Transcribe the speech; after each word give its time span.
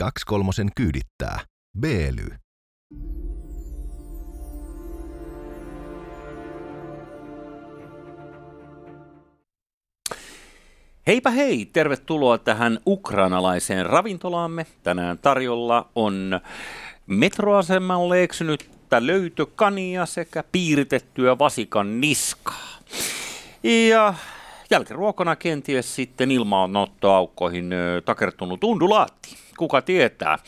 Kaksi 0.00 0.26
kolmosen 0.26 0.68
kyydittää. 0.76 1.40
Beely. 1.80 2.26
Heipä 11.06 11.30
hei, 11.30 11.70
tervetuloa 11.72 12.38
tähän 12.38 12.80
ukrainalaiseen 12.86 13.86
ravintolaamme. 13.86 14.66
Tänään 14.82 15.18
tarjolla 15.18 15.88
on 15.94 16.40
metroasemalle 17.06 18.22
eksynyttä 18.22 19.06
löytökania 19.06 20.06
sekä 20.06 20.44
piiritettyä 20.52 21.38
vasikan 21.38 22.00
niskaa. 22.00 22.78
Ja 23.62 24.14
jälkiruokona 24.70 25.36
kenties 25.36 25.94
sitten 25.94 26.30
ilmaanottoaukkoihin 26.30 27.70
takertunut 28.04 28.64
undulaatti. 28.64 29.45
Kuka 29.58 29.82
tietää. 29.82 30.38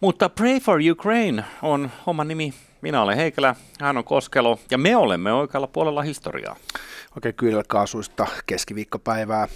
Mutta 0.00 0.28
Pray 0.28 0.60
for 0.60 0.80
Ukraine 0.90 1.44
on 1.62 1.90
oma 2.06 2.24
nimi. 2.24 2.54
Minä 2.80 3.02
olen 3.02 3.16
Heikelä, 3.16 3.54
hän 3.80 3.96
on 3.96 4.04
Koskelo 4.04 4.58
ja 4.70 4.78
me 4.78 4.96
olemme 4.96 5.32
oikealla 5.32 5.66
puolella 5.66 6.02
historiaa. 6.02 6.56
Oikein 7.16 7.34
kyynelkaasuista 7.34 8.26
keskiviikkopäivää. 8.46 9.48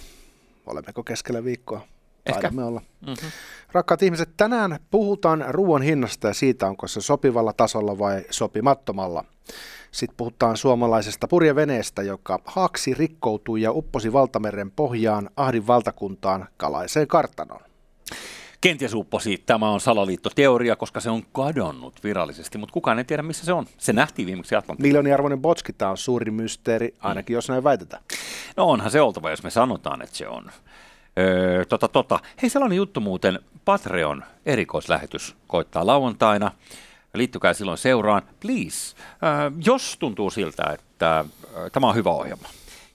Olemmeko 0.67 1.03
keskellä 1.03 1.45
viikkoa? 1.45 1.81
Ehkä. 2.27 2.33
Taidamme 2.33 2.65
olla. 2.65 2.81
Mm-hmm. 3.07 3.31
Rakkaat 3.73 4.03
ihmiset, 4.03 4.31
tänään 4.37 4.79
puhutaan 4.91 5.45
ruoan 5.49 5.83
hinnasta 5.83 6.29
ja 6.29 6.35
siitä, 6.35 6.67
onko 6.67 6.89
se 6.89 7.01
sopivalla 7.01 7.53
tasolla 7.53 7.99
vai 7.99 8.25
sopimattomalla. 8.31 9.25
Sitten 9.91 10.17
puhutaan 10.17 10.57
suomalaisesta 10.57 11.29
purjeveneestä, 11.29 12.03
joka 12.03 12.39
haaksi 12.45 12.95
rikkoutui 12.95 13.63
ja 13.63 13.73
upposi 13.73 14.13
valtameren 14.13 14.71
pohjaan 14.71 15.31
Ahdin 15.37 15.67
valtakuntaan 15.67 16.49
kalaiseen 16.57 17.07
kartanoon. 17.07 17.63
Kenties 18.61 18.95
upposi, 18.95 19.43
tämä 19.47 19.71
on 19.71 19.81
salaliittoteoria, 19.81 20.77
koska 20.77 21.01
se 21.01 21.11
on 21.11 21.23
kadonnut 21.33 22.05
virallisesti, 22.05 22.59
mutta 22.59 22.73
kukaan 22.73 22.99
ei 22.99 23.05
tiedä, 23.05 23.23
missä 23.23 23.47
se 23.47 23.53
on. 23.53 23.67
Se 23.79 23.93
nähtiin 23.93 24.27
viimeksi 24.27 24.55
Atlantilla. 24.55 24.87
Miljoniarvoinen 24.87 25.41
botski, 25.41 25.73
tämä 25.73 25.91
on 25.91 25.97
suuri 25.97 26.31
mysteeri, 26.31 26.95
ainakin 27.01 27.35
jos 27.35 27.49
näin 27.49 27.65
väitetään. 27.65 28.03
No 28.57 28.65
onhan 28.65 28.91
se 28.91 29.01
oltava, 29.01 29.31
jos 29.31 29.43
me 29.43 29.51
sanotaan, 29.51 30.03
että 30.03 30.17
se 30.17 30.29
on. 30.29 30.51
Öö, 31.19 31.65
tota, 31.65 31.89
tota. 31.89 32.21
Hei, 32.43 32.51
sellainen 32.51 32.77
juttu 32.77 33.01
muuten, 33.01 33.39
Patreon 33.65 34.25
erikoislähetys 34.47 35.37
koittaa 35.47 35.87
lauantaina. 35.87 36.51
Liittykää 37.15 37.55
silloin 37.55 37.79
seuraan. 37.79 38.23
Please, 38.41 38.97
öö, 39.23 39.51
jos 39.65 39.97
tuntuu 39.99 40.31
siltä, 40.31 40.63
että 40.75 41.25
öö, 41.57 41.71
tämä 41.71 41.89
on 41.89 41.95
hyvä 41.95 42.11
ohjelma, 42.11 42.49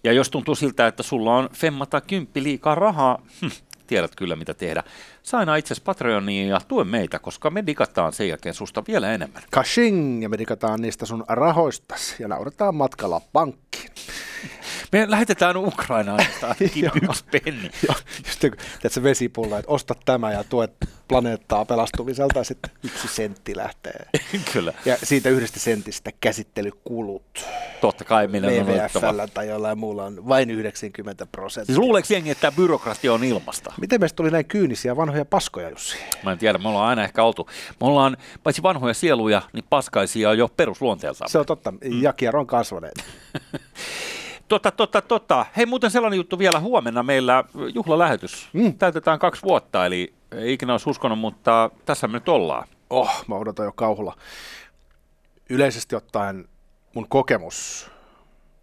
ja 0.03 0.13
jos 0.13 0.29
tuntuu 0.29 0.55
siltä, 0.55 0.88
että 0.88 1.03
sulla 1.03 1.35
on 1.35 1.49
femma 1.53 1.85
tai 1.85 2.01
kymppi 2.07 2.43
liikaa 2.43 2.75
rahaa, 2.75 3.21
hm, 3.41 3.47
tiedät 3.88 4.16
kyllä 4.16 4.35
mitä 4.35 4.53
tehdä. 4.53 4.83
Saina 5.23 5.55
itse 5.55 5.75
Patreoniin 5.85 6.47
ja 6.47 6.61
tue 6.67 6.83
meitä, 6.83 7.19
koska 7.19 7.49
me 7.49 7.66
digataan 7.66 8.13
sen 8.13 8.29
jälkeen 8.29 8.55
susta 8.55 8.83
vielä 8.88 9.13
enemmän. 9.13 9.43
Kashing, 9.52 10.23
ja 10.23 10.29
me 10.29 10.38
digataan 10.38 10.81
niistä 10.81 11.05
sun 11.05 11.25
rahoistas 11.27 12.16
ja 12.19 12.27
nauretaan 12.27 12.75
matkalla 12.75 13.21
pankkiin. 13.33 13.89
Me 14.91 15.05
lähetetään 15.09 15.57
Ukrainaan 15.57 16.19
yksi 17.09 17.25
penni. 17.31 17.71
Teet 18.81 18.94
se 18.94 19.03
vesipulla, 19.03 19.59
että 19.59 19.71
osta 19.71 19.95
tämä 20.05 20.31
ja 20.31 20.44
tuet 20.44 20.73
planeettaa 21.07 21.66
pelastumiselta 21.66 22.39
ja 22.39 22.44
sitten 22.44 22.71
yksi 22.83 23.07
sentti 23.07 23.57
lähtee. 23.57 24.05
Kyllä, 24.53 24.73
Ja 24.85 24.97
siitä 25.03 25.29
yhdestä 25.29 25.59
sentistä 25.59 26.11
käsittelykulut 26.21 27.45
totta 27.81 28.03
kai 28.03 28.27
meidän 28.27 28.49
on. 28.49 28.66
WWFllä 28.67 29.27
tai 29.27 29.47
jollain 29.47 29.77
muulla 29.77 30.05
on 30.05 30.27
vain 30.27 30.49
90 30.51 31.25
prosenttia. 31.25 31.66
Siis 31.75 31.77
luuleeko 31.85 32.07
jengi, 32.09 32.29
että 32.29 32.41
tämä 32.41 32.55
byrokratia 32.55 33.13
on 33.13 33.23
ilmasta? 33.23 33.73
Miten 33.81 33.99
meistä 33.99 34.16
tuli 34.16 34.31
näin 34.31 34.45
kyynisiä 34.45 34.95
vanhoja 34.95 35.12
paskoja, 35.30 35.69
Jussi? 35.69 35.97
Mä 36.23 36.31
en 36.31 36.38
tiedä, 36.38 36.58
me 36.58 36.67
ollaan 36.67 36.88
aina 36.88 37.03
ehkä 37.03 37.23
oltu. 37.23 37.50
Me 37.81 37.88
ollaan 37.88 38.17
paitsi 38.44 38.64
vanhoja 38.64 38.94
sieluja, 38.94 39.42
niin 39.53 39.66
paskaisia 39.69 40.33
jo 40.33 40.47
perusluonteeltaan. 40.58 41.30
Se 41.30 41.39
on 41.39 41.45
totta, 41.45 41.72
mm. 41.72 42.02
jakierot 42.02 42.39
on 42.39 42.47
kasvaneet. 42.47 43.03
Totta, 44.47 44.72
totta, 44.72 45.02
totta. 45.02 45.46
Hei 45.57 45.66
muuten 45.66 45.91
sellainen 45.91 46.18
juttu 46.18 46.40
vielä 46.40 46.59
huomenna 46.59 47.03
meillä 47.03 47.44
juhlalähetys. 47.73 48.50
Mm. 48.53 48.73
Täytetään 48.73 49.19
kaksi 49.19 49.41
vuotta, 49.44 49.85
eli 49.85 50.13
ei 50.31 50.53
ikinä 50.53 50.73
olisi 50.73 50.90
uskonut, 50.90 51.19
mutta 51.19 51.69
tässä 51.85 52.07
me 52.07 52.13
nyt 52.13 52.29
ollaan. 52.29 52.68
Oh, 52.90 53.23
mä 53.28 53.35
odotan 53.35 53.66
jo 53.66 53.72
kauhulla. 53.72 54.18
Yleisesti 55.50 55.96
ottaen 55.96 56.47
mun 56.96 57.09
kokemus 57.09 57.91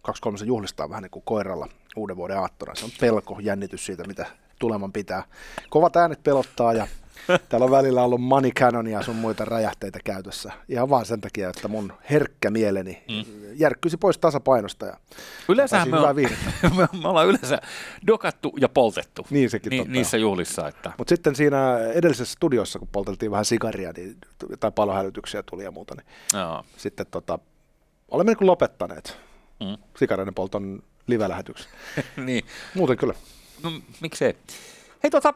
23 0.01 0.47
juhlista 0.47 0.83
on 0.83 0.89
vähän 0.89 1.03
niin 1.03 1.11
kuin 1.11 1.23
koiralla 1.25 1.67
uuden 1.95 2.15
vuoden 2.15 2.37
aattona. 2.37 2.75
Se 2.75 2.85
on 2.85 2.91
pelko, 2.99 3.37
jännitys 3.41 3.85
siitä, 3.85 4.03
mitä 4.03 4.25
tuleman 4.61 4.91
pitää. 4.93 5.23
Kovat 5.69 5.95
äänet 5.95 6.23
pelottaa 6.23 6.73
ja 6.73 6.87
täällä 7.49 7.65
on 7.65 7.71
välillä 7.71 8.03
ollut 8.03 8.21
money 8.21 8.51
cannonia 8.51 8.97
ja 8.97 9.03
sun 9.03 9.15
muita 9.15 9.45
räjähteitä 9.45 9.99
käytössä. 10.03 10.51
Ihan 10.69 10.89
vaan 10.89 11.05
sen 11.05 11.21
takia, 11.21 11.49
että 11.49 11.67
mun 11.67 11.93
herkkä 12.09 12.51
mieleni 12.51 13.03
mm. 13.09 13.23
järkkyisi 13.53 13.97
pois 13.97 14.17
tasapainosta 14.17 14.85
ja 14.85 14.97
Yleensähän 15.49 15.89
me, 15.91 15.97
on, 15.97 16.15
me, 17.01 17.07
ollaan 17.07 17.27
yleensä 17.27 17.61
dokattu 18.07 18.53
ja 18.61 18.69
poltettu 18.69 19.27
Niin 19.29 19.49
sekin 19.49 19.77
totta. 19.77 19.91
niissä 19.91 20.17
juhlissa. 20.17 20.67
Että. 20.67 20.91
Mutta 20.97 21.09
sitten 21.09 21.35
siinä 21.35 21.77
edellisessä 21.93 22.33
studiossa, 22.33 22.79
kun 22.79 22.87
polteltiin 22.91 23.31
vähän 23.31 23.45
sikaria 23.45 23.91
niin, 23.97 24.17
tai 24.59 24.71
palohälytyksiä 24.71 25.43
tuli 25.43 25.63
ja 25.63 25.71
muuta, 25.71 25.95
niin 25.95 26.05
Joo. 26.41 26.63
sitten 26.77 27.05
tota, 27.11 27.39
olemme 28.11 28.33
niin 28.33 28.47
lopettaneet 28.47 29.17
Mm. 29.61 29.77
sikareiden 29.97 30.33
polton 30.33 30.83
live-lähetyksen. 31.07 31.71
niin. 32.25 32.43
Muuten 32.75 32.97
kyllä. 32.97 33.13
No 33.63 33.71
miksei. 34.01 34.35
Hei 35.03 35.11
tota, 35.11 35.33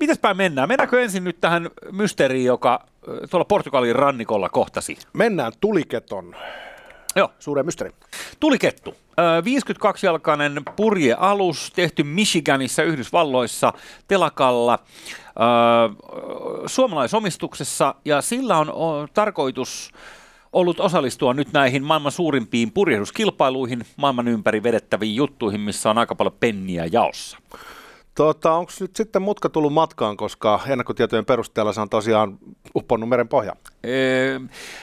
mitäs 0.00 0.18
päin 0.18 0.36
mennään? 0.36 0.68
Mennäänkö 0.68 1.02
ensin 1.02 1.24
nyt 1.24 1.40
tähän 1.40 1.70
mysteeriin, 1.92 2.44
joka 2.44 2.86
tuolla 3.30 3.44
Portugalin 3.44 3.96
rannikolla 3.96 4.48
kohtasi? 4.48 4.98
Mennään 5.12 5.52
tuliketon 5.60 6.36
Joo, 7.16 7.30
suureen 7.38 7.66
mysteeriin. 7.66 7.96
tulikettu. 8.40 8.94
Ö, 9.18 9.40
52-jalkainen 9.40 10.62
purjealus 10.76 11.72
tehty 11.74 12.02
Michiganissa 12.02 12.82
Yhdysvalloissa 12.82 13.72
telakalla 14.08 14.78
suomalaisomistuksessa 16.66 17.94
ja 18.04 18.22
sillä 18.22 18.58
on 18.58 19.08
tarkoitus 19.14 19.90
ollut 20.54 20.80
osallistua 20.80 21.34
nyt 21.34 21.52
näihin 21.52 21.84
maailman 21.84 22.12
suurimpiin 22.12 22.72
purjehduskilpailuihin, 22.72 23.86
maailman 23.96 24.28
ympäri 24.28 24.62
vedettäviin 24.62 25.16
juttuihin, 25.16 25.60
missä 25.60 25.90
on 25.90 25.98
aika 25.98 26.14
paljon 26.14 26.36
penniä 26.40 26.88
jaossa. 26.92 27.38
Tota, 28.14 28.52
Onko 28.52 28.72
nyt 28.80 28.96
sitten 28.96 29.22
mutka 29.22 29.48
tullut 29.48 29.72
matkaan, 29.72 30.16
koska 30.16 30.60
ennakkotietojen 30.66 31.24
perusteella 31.24 31.72
se 31.72 31.80
on 31.80 31.88
tosiaan 31.88 32.38
upponnut 32.76 33.08
meren 33.08 33.28
pohjaan? 33.28 33.58
Öö, 33.86 34.40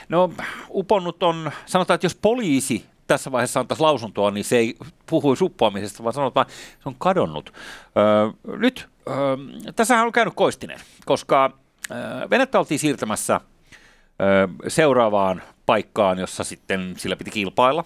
no 0.09 0.33
uponnut 0.69 1.23
on, 1.23 1.51
sanotaan, 1.65 1.95
että 1.95 2.05
jos 2.05 2.15
poliisi 2.15 2.85
tässä 3.07 3.31
vaiheessa 3.31 3.59
antaisi 3.59 3.81
lausuntoa, 3.81 4.31
niin 4.31 4.43
se 4.43 4.57
ei 4.57 4.77
puhuisi 5.05 5.43
uppoamisesta, 5.43 6.03
vaan 6.03 6.13
sanotaan, 6.13 6.47
että 6.47 6.53
se 6.83 6.89
on 6.89 6.95
kadonnut. 6.97 7.53
Öö, 7.97 8.57
nyt, 8.57 8.89
öö, 9.09 9.15
tässähän 9.75 10.05
on 10.05 10.11
käynyt 10.11 10.33
koistinen, 10.33 10.79
koska 11.05 11.51
öö, 11.91 12.29
venettä 12.29 12.59
oltiin 12.59 12.79
siirtämässä 12.79 13.41
seuraavaan 14.67 15.41
paikkaan, 15.65 16.19
jossa 16.19 16.43
sitten 16.43 16.93
sillä 16.97 17.15
piti 17.15 17.31
kilpailla. 17.31 17.85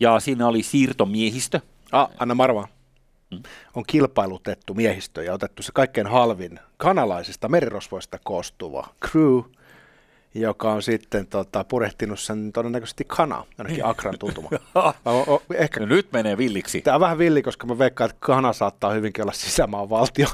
Ja 0.00 0.20
siinä 0.20 0.48
oli 0.48 0.62
siirtomiehistö. 0.62 1.60
Ah, 1.92 2.08
anna 2.18 2.34
marvaa. 2.34 2.68
On 3.74 3.84
kilpailutettu 3.86 4.74
miehistö 4.74 5.22
ja 5.22 5.34
otettu 5.34 5.62
se 5.62 5.72
kaikkein 5.74 6.06
halvin 6.06 6.60
kanalaisista 6.76 7.48
merirosvoista 7.48 8.18
koostuva 8.24 8.88
crew, 9.08 9.40
joka 10.34 10.72
on 10.72 10.82
sitten 10.82 11.26
tota, 11.26 11.64
purehtinut 11.64 12.20
sen 12.20 12.52
todennäköisesti 12.52 13.04
kana, 13.04 13.44
ainakin 13.58 13.86
Akran 13.86 14.18
tuntuma. 14.18 14.48
Ehkä 15.54 15.80
No 15.80 15.86
nyt 15.86 16.12
menee 16.12 16.38
villiksi. 16.38 16.80
Tämä 16.80 16.94
on 16.94 17.00
vähän 17.00 17.18
villi, 17.18 17.42
koska 17.42 17.66
mä 17.66 17.78
veikkaan, 17.78 18.10
että 18.10 18.26
kana 18.26 18.52
saattaa 18.52 18.90
hyvinkin 18.92 19.24
olla 19.24 19.32
sisämaan 19.32 19.90
valtio. 19.90 20.26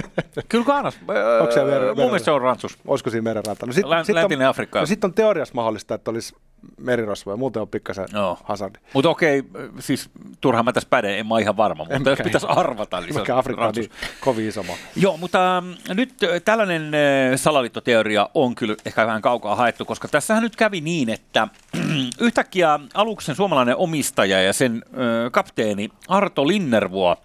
Kyllä 0.48 0.64
Kaanas, 0.64 0.98
öö, 1.10 1.40
Onko 1.40 1.52
se 1.52 1.64
mer- 1.64 1.82
mun 1.94 2.04
mielestä 2.04 2.24
se 2.24 2.30
on 2.30 2.40
Rantsus. 2.40 2.78
Olisiko 2.86 3.10
siinä 3.10 3.22
merenranta? 3.22 3.66
No 3.66 3.72
sit, 3.72 3.84
Län- 3.84 4.04
sit 4.04 4.16
on, 4.16 4.42
Afrikka. 4.42 4.80
No 4.80 4.86
sitten 4.86 5.08
on 5.08 5.14
teoriassa 5.14 5.54
mahdollista, 5.54 5.94
että 5.94 6.10
olisi 6.10 6.34
merirosvoja, 6.78 7.36
muuten 7.36 7.62
on 7.62 7.68
pikkasen 7.68 8.08
Joo. 8.12 8.38
hazardi. 8.44 8.78
Mutta 8.94 9.10
okei, 9.10 9.42
siis 9.78 10.10
turhaan 10.40 10.64
mä 10.64 10.72
tässä 10.72 10.88
päden, 10.90 11.18
en 11.18 11.26
mä 11.26 11.38
ihan 11.38 11.56
varma, 11.56 11.84
mutta 11.84 12.10
jos 12.10 12.18
Enkä 12.18 12.24
pitäisi 12.24 12.46
arvata, 12.50 13.00
niin 13.00 13.14
se 13.14 13.20
Mikä 13.20 13.38
Afrikka 13.38 13.66
on 13.66 13.74
niin 13.74 13.90
kovin 14.20 14.48
iso. 14.48 14.64
Joo, 14.96 15.16
mutta 15.16 15.58
ähm, 15.58 15.70
nyt 15.88 16.22
äh, 16.22 16.42
tällainen 16.44 16.82
äh, 16.94 17.36
salaliittoteoria 17.36 18.28
on 18.34 18.54
kyllä 18.54 18.76
ehkä 18.84 19.06
vähän 19.06 19.22
kaukaa 19.22 19.56
haettu, 19.56 19.84
koska 19.84 20.08
tässähän 20.08 20.42
nyt 20.42 20.56
kävi 20.56 20.80
niin, 20.80 21.08
että 21.08 21.48
yhtäkkiä 22.20 22.80
aluksen 22.94 23.34
suomalainen 23.34 23.76
omistaja 23.76 24.42
ja 24.42 24.52
sen 24.52 24.82
äh, 24.86 25.32
kapteeni 25.32 25.88
Arto 26.08 26.48
Linnervuo 26.48 27.16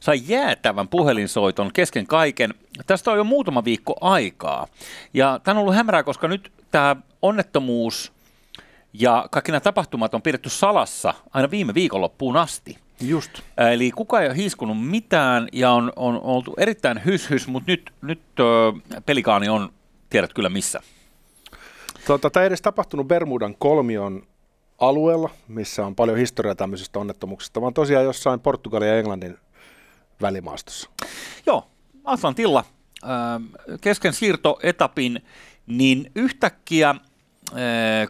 sai 0.00 0.20
jäätävän 0.26 0.88
puhelinsoiton 0.88 1.70
kesken 1.72 2.06
kaiken. 2.06 2.54
Tästä 2.86 3.10
on 3.10 3.16
jo 3.16 3.24
muutama 3.24 3.64
viikko 3.64 3.96
aikaa. 4.00 4.66
Ja 5.14 5.40
tämä 5.44 5.58
on 5.58 5.62
ollut 5.62 5.74
hämärää, 5.74 6.02
koska 6.02 6.28
nyt 6.28 6.52
tämä 6.70 6.96
onnettomuus 7.22 8.15
ja 9.00 9.26
kaikki 9.30 9.52
nämä 9.52 9.60
tapahtumat 9.60 10.14
on 10.14 10.22
pidetty 10.22 10.50
salassa 10.50 11.14
aina 11.32 11.50
viime 11.50 11.74
viikonloppuun 11.74 12.36
asti. 12.36 12.78
Just. 13.00 13.40
Eli 13.72 13.90
kukaan 13.90 14.22
ei 14.22 14.28
ole 14.28 14.36
hiiskunut 14.36 14.86
mitään 14.86 15.48
ja 15.52 15.70
on, 15.70 15.92
on 15.96 16.20
oltu 16.22 16.54
erittäin 16.58 17.04
hyshys, 17.04 17.48
mutta 17.48 17.72
nyt, 17.72 17.92
nyt 18.02 18.20
ö, 18.40 18.44
pelikaani 19.06 19.48
on, 19.48 19.72
tiedät 20.10 20.32
kyllä 20.34 20.48
missä. 20.48 20.80
Tota, 22.06 22.30
tämä 22.30 22.44
ei 22.44 22.46
edes 22.46 22.62
tapahtunut 22.62 23.08
Bermudan 23.08 23.54
kolmion 23.58 24.22
alueella, 24.78 25.30
missä 25.48 25.86
on 25.86 25.94
paljon 25.94 26.18
historiaa 26.18 26.54
tämmöisistä 26.54 26.98
onnettomuuksista, 26.98 27.60
vaan 27.60 27.74
tosiaan 27.74 28.04
jossain 28.04 28.40
Portugalin 28.40 28.88
ja 28.88 28.98
Englannin 28.98 29.38
välimaastossa. 30.22 30.90
Joo, 31.46 31.66
Atlantilla 32.04 32.64
ö, 33.02 33.06
kesken 33.80 34.12
siirtoetapin, 34.12 35.22
niin 35.66 36.10
yhtäkkiä 36.14 36.94
ö, 37.52 37.54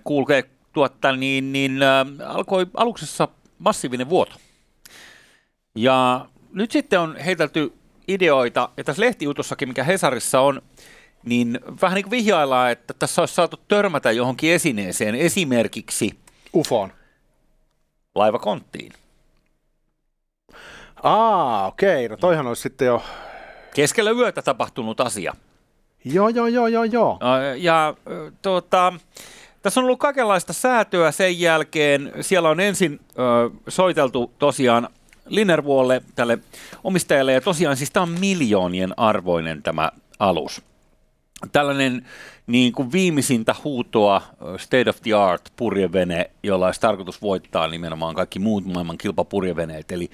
kuulkee 0.04 0.44
tuotta, 0.76 1.16
niin, 1.16 1.52
niin 1.52 1.82
ö, 1.82 1.86
alkoi 2.26 2.66
aluksessa 2.74 3.28
massiivinen 3.58 4.08
vuoto. 4.08 4.32
Ja 5.74 6.26
nyt 6.52 6.70
sitten 6.70 7.00
on 7.00 7.16
heitelty 7.16 7.72
ideoita, 8.08 8.68
ja 8.76 8.84
tässä 8.84 9.02
lehtijutussakin, 9.02 9.68
mikä 9.68 9.84
Hesarissa 9.84 10.40
on, 10.40 10.62
niin 11.24 11.60
vähän 11.82 11.94
niin 11.94 12.04
kuin 12.04 12.10
vihjaillaan, 12.10 12.70
että 12.70 12.94
tässä 12.94 13.22
olisi 13.22 13.34
saatu 13.34 13.56
törmätä 13.68 14.12
johonkin 14.12 14.52
esineeseen, 14.52 15.14
esimerkiksi 15.14 16.18
UFOon. 16.54 16.92
laivakonttiin. 18.14 18.92
Aa, 21.02 21.66
okei. 21.66 22.08
No 22.08 22.16
toihan 22.16 22.46
olisi 22.46 22.62
sitten 22.62 22.86
jo... 22.86 23.02
Keskellä 23.74 24.10
yötä 24.10 24.42
tapahtunut 24.42 25.00
asia. 25.00 25.34
Joo, 26.04 26.28
joo, 26.28 26.46
joo, 26.46 26.66
joo, 26.66 26.84
joo. 26.84 27.18
Ö, 27.22 27.56
Ja 27.56 27.94
ö, 28.10 28.32
tuota, 28.42 28.92
tässä 29.66 29.80
on 29.80 29.84
ollut 29.84 29.98
kaikenlaista 29.98 30.52
säätöä 30.52 31.10
sen 31.10 31.40
jälkeen. 31.40 32.12
Siellä 32.20 32.48
on 32.48 32.60
ensin 32.60 33.00
ö, 33.18 33.50
soiteltu 33.68 34.32
tosiaan 34.38 34.88
Linervuolle, 35.28 36.02
tälle 36.14 36.38
omistajalle, 36.84 37.32
ja 37.32 37.40
tosiaan 37.40 37.76
siis 37.76 37.90
tämä 37.90 38.02
on 38.02 38.10
miljoonien 38.20 38.98
arvoinen 38.98 39.62
tämä 39.62 39.90
alus. 40.18 40.62
Tällainen 41.52 42.06
niin 42.46 42.72
kuin 42.72 42.92
viimeisintä 42.92 43.54
huutoa 43.64 44.22
state 44.56 44.90
of 44.90 45.00
the 45.02 45.14
art 45.14 45.52
purjevene, 45.56 46.30
jolla 46.42 46.66
olisi 46.66 46.80
tarkoitus 46.80 47.22
voittaa 47.22 47.68
nimenomaan 47.68 48.14
kaikki 48.14 48.38
muut 48.38 48.64
maailman 48.64 48.98
kilpapurjeveneet. 48.98 49.92
Eli, 49.92 50.10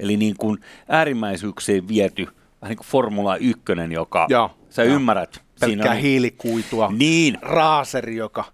eli 0.00 0.16
niin 0.16 0.34
kuin 0.38 0.58
äärimmäisyyksiin 0.88 1.88
viety, 1.88 2.22
vähän 2.62 2.70
niin 2.70 2.76
kuin 2.76 2.86
Formula 2.86 3.36
1, 3.36 3.62
joka 3.92 4.26
Joo, 4.30 4.50
sä 4.70 4.84
joo. 4.84 4.94
ymmärrät. 4.96 5.44
Pelkkää 5.60 5.92
on- 5.92 5.98
hiilikuitua. 5.98 6.92
Niin, 6.96 7.38
Raaseri, 7.42 8.16
joka 8.16 8.44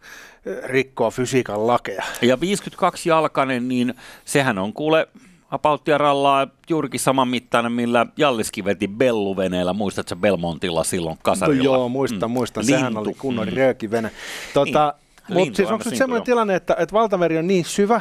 ö, 0.47 0.61
rikkoo 0.67 1.11
fysiikan 1.11 1.67
lakeja. 1.67 2.03
ja 2.23 2.37
52-jalkainen, 2.37 3.69
niin 3.69 3.95
sehän 4.25 4.59
on 4.59 4.73
kuule 4.73 5.09
apauttia 5.51 5.99
rallaa 5.99 6.47
juurikin 6.69 7.01
saman 7.01 7.29
mittainen, 7.29 7.73
millä 7.73 8.07
Jalliskin 8.17 8.65
veti 8.65 8.89
Belluveneellä. 8.89 9.73
Muistatko 9.73 10.17
Belmontilla 10.17 10.85
silloin 10.85 11.15
No 11.17 11.21
kasarilla? 11.23 11.65
joo, 11.65 11.89
muistan, 11.89 12.31
Mm. 12.31 12.33
muistan. 12.33 12.65
Sehän 12.65 12.85
Lintu. 12.87 13.01
oli 13.01 13.15
kunnon 13.15 13.49
Mm. 13.49 13.55
röökivene. 13.57 14.11
Tota, 14.55 14.95
Niin. 15.29 15.39
Mutta 15.39 15.57
siis 15.57 15.71
onko 15.71 15.85
semmoinen 15.85 16.17
joo. 16.17 16.25
tilanne, 16.25 16.55
että, 16.55 16.77
että 16.79 16.93
valtameri 16.93 17.39
on 17.39 17.47
niin 17.47 17.65
syvä, 17.65 18.01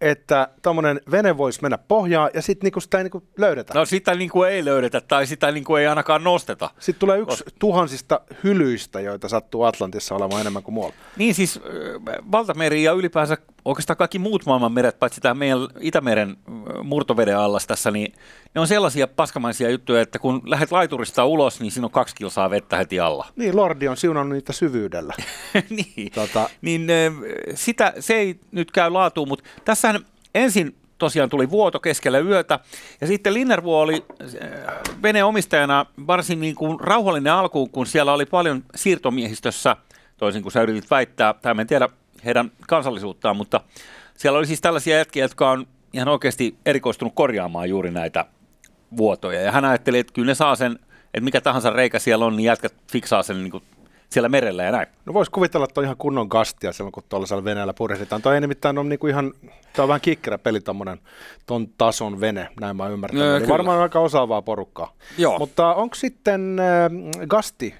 että 0.00 0.48
tuommoinen 0.62 1.00
vene 1.10 1.36
voisi 1.36 1.62
mennä 1.62 1.78
pohjaan 1.78 2.30
ja 2.34 2.42
sitten 2.42 2.66
niinku 2.66 2.80
sitä 2.80 2.98
ei 2.98 3.04
niinku 3.04 3.22
löydetä. 3.38 3.74
No 3.74 3.84
sitä 3.84 4.14
niin 4.14 4.30
kuin 4.30 4.50
ei 4.50 4.64
löydetä 4.64 5.00
tai 5.00 5.26
sitä 5.26 5.52
niin 5.52 5.64
kuin 5.64 5.80
ei 5.80 5.86
ainakaan 5.86 6.24
nosteta. 6.24 6.70
Sitten 6.78 7.00
tulee 7.00 7.18
yksi 7.18 7.44
tuhansista 7.58 8.20
hylyistä, 8.44 9.00
joita 9.00 9.28
sattuu 9.28 9.62
Atlantissa 9.62 10.14
olemaan 10.14 10.40
enemmän 10.40 10.62
kuin 10.62 10.74
muualla. 10.74 10.94
Niin 11.16 11.34
siis 11.34 11.60
valtameri 12.32 12.82
ja 12.82 12.92
ylipäänsä 12.92 13.36
oikeastaan 13.64 13.96
kaikki 13.96 14.18
muut 14.18 14.46
maailman 14.46 14.72
meret, 14.72 14.98
paitsi 14.98 15.20
tämä 15.20 15.34
meidän 15.34 15.58
Itämeren 15.80 16.36
murtoveden 16.82 17.38
allas 17.38 17.66
tässä, 17.66 17.90
niin 17.90 18.12
ne 18.54 18.60
on 18.60 18.66
sellaisia 18.66 19.08
paskamaisia 19.08 19.70
juttuja, 19.70 20.00
että 20.00 20.18
kun 20.18 20.42
lähdet 20.44 20.72
laiturista 20.72 21.24
ulos, 21.24 21.60
niin 21.60 21.72
siinä 21.72 21.86
on 21.86 21.90
kaksi 21.90 22.14
kilsaa 22.14 22.50
vettä 22.50 22.76
heti 22.76 23.00
alla. 23.00 23.26
Niin, 23.36 23.56
Lordi 23.56 23.88
on 23.88 23.96
siunannut 23.96 24.34
niitä 24.34 24.52
syvyydellä. 24.52 25.14
niin, 25.76 26.12
Tota- 26.12 26.50
niin 26.62 26.86
sitä, 27.54 27.92
se 28.00 28.14
ei 28.14 28.40
nyt 28.52 28.70
käy 28.70 28.90
laatuun, 28.90 29.28
mutta 29.28 29.44
tässähän 29.64 30.06
ensin 30.34 30.76
tosiaan 30.98 31.30
tuli 31.30 31.50
vuoto 31.50 31.80
keskellä 31.80 32.18
yötä, 32.18 32.58
ja 33.00 33.06
sitten 33.06 33.34
Linnervuo 33.34 33.80
oli 33.80 34.04
äh, 34.20 34.74
veneen 35.02 35.24
omistajana 35.24 35.86
varsin 36.06 36.40
niin 36.40 36.54
kuin 36.54 36.80
rauhallinen 36.80 37.32
alkuun, 37.32 37.70
kun 37.70 37.86
siellä 37.86 38.12
oli 38.12 38.26
paljon 38.26 38.64
siirtomiehistössä, 38.74 39.76
toisin 40.16 40.42
kuin 40.42 40.52
sä 40.52 40.62
yritit 40.62 40.90
väittää, 40.90 41.34
tai 41.34 41.54
en 41.60 41.66
tiedä 41.66 41.88
heidän 42.24 42.52
kansallisuuttaan, 42.68 43.36
mutta 43.36 43.60
siellä 44.16 44.38
oli 44.38 44.46
siis 44.46 44.60
tällaisia 44.60 44.96
jätkiä, 44.96 45.24
jotka 45.24 45.50
on 45.50 45.66
ihan 45.92 46.08
oikeasti 46.08 46.56
erikoistunut 46.66 47.14
korjaamaan 47.14 47.68
juuri 47.68 47.90
näitä 47.90 48.24
vuotoja, 48.96 49.40
ja 49.40 49.52
hän 49.52 49.64
ajatteli, 49.64 49.98
että 49.98 50.12
kyllä 50.12 50.26
ne 50.26 50.34
saa 50.34 50.56
sen, 50.56 50.78
että 51.04 51.20
mikä 51.20 51.40
tahansa 51.40 51.70
reikä 51.70 51.98
siellä 51.98 52.24
on, 52.24 52.36
niin 52.36 52.44
jätkät 52.44 52.74
fiksaa 52.92 53.22
sen 53.22 53.38
niin 53.38 53.50
kuin 53.50 53.62
siellä 54.10 54.28
merellä 54.28 54.62
ja 54.62 54.72
näin. 54.72 54.86
No 55.06 55.14
voisi 55.14 55.30
kuvitella, 55.30 55.64
että 55.64 55.80
on 55.80 55.84
ihan 55.84 55.96
kunnon 55.96 56.28
kastia 56.28 56.72
silloin, 56.72 56.92
kun 56.92 57.02
tuollaisella 57.08 57.44
veneellä 57.44 57.74
purjehditaan. 57.74 58.22
Toi 58.22 58.34
ei 58.34 58.40
nimittäin 58.40 58.78
ole 58.78 58.88
niinku 58.88 59.06
ihan, 59.06 59.32
tämä 59.72 59.84
on 59.84 59.88
vähän 59.88 60.00
kikkerä 60.00 60.38
peli 60.38 60.60
tommonen, 60.60 60.98
ton 61.46 61.68
tason 61.78 62.20
vene, 62.20 62.48
näin 62.60 62.76
mä 62.76 62.88
ymmärrän. 62.88 63.22
Eli 63.22 63.40
kyllä. 63.40 63.52
varmaan 63.52 63.80
aika 63.80 64.00
osaavaa 64.00 64.42
porukkaa. 64.42 64.92
Joo. 65.18 65.38
Mutta 65.38 65.74
onko 65.74 65.94
sitten 65.94 66.58
äh, 66.58 67.26
Gasti 67.26 67.74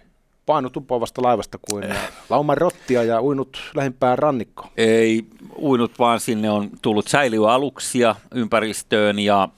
painut 0.50 0.76
uppoavasta 0.76 1.22
laivasta 1.22 1.58
kuin 1.70 1.84
lauman 2.30 2.58
rottia 2.58 3.02
ja 3.02 3.22
uinut 3.22 3.62
lähimpään 3.74 4.18
rannikkoon? 4.18 4.70
ei 4.76 5.24
uinut, 5.58 5.98
vaan 5.98 6.20
sinne 6.20 6.50
on 6.50 6.70
tullut 6.82 7.08
säiliöaluksia 7.08 8.16
ympäristöön 8.34 9.18
ja 9.18 9.48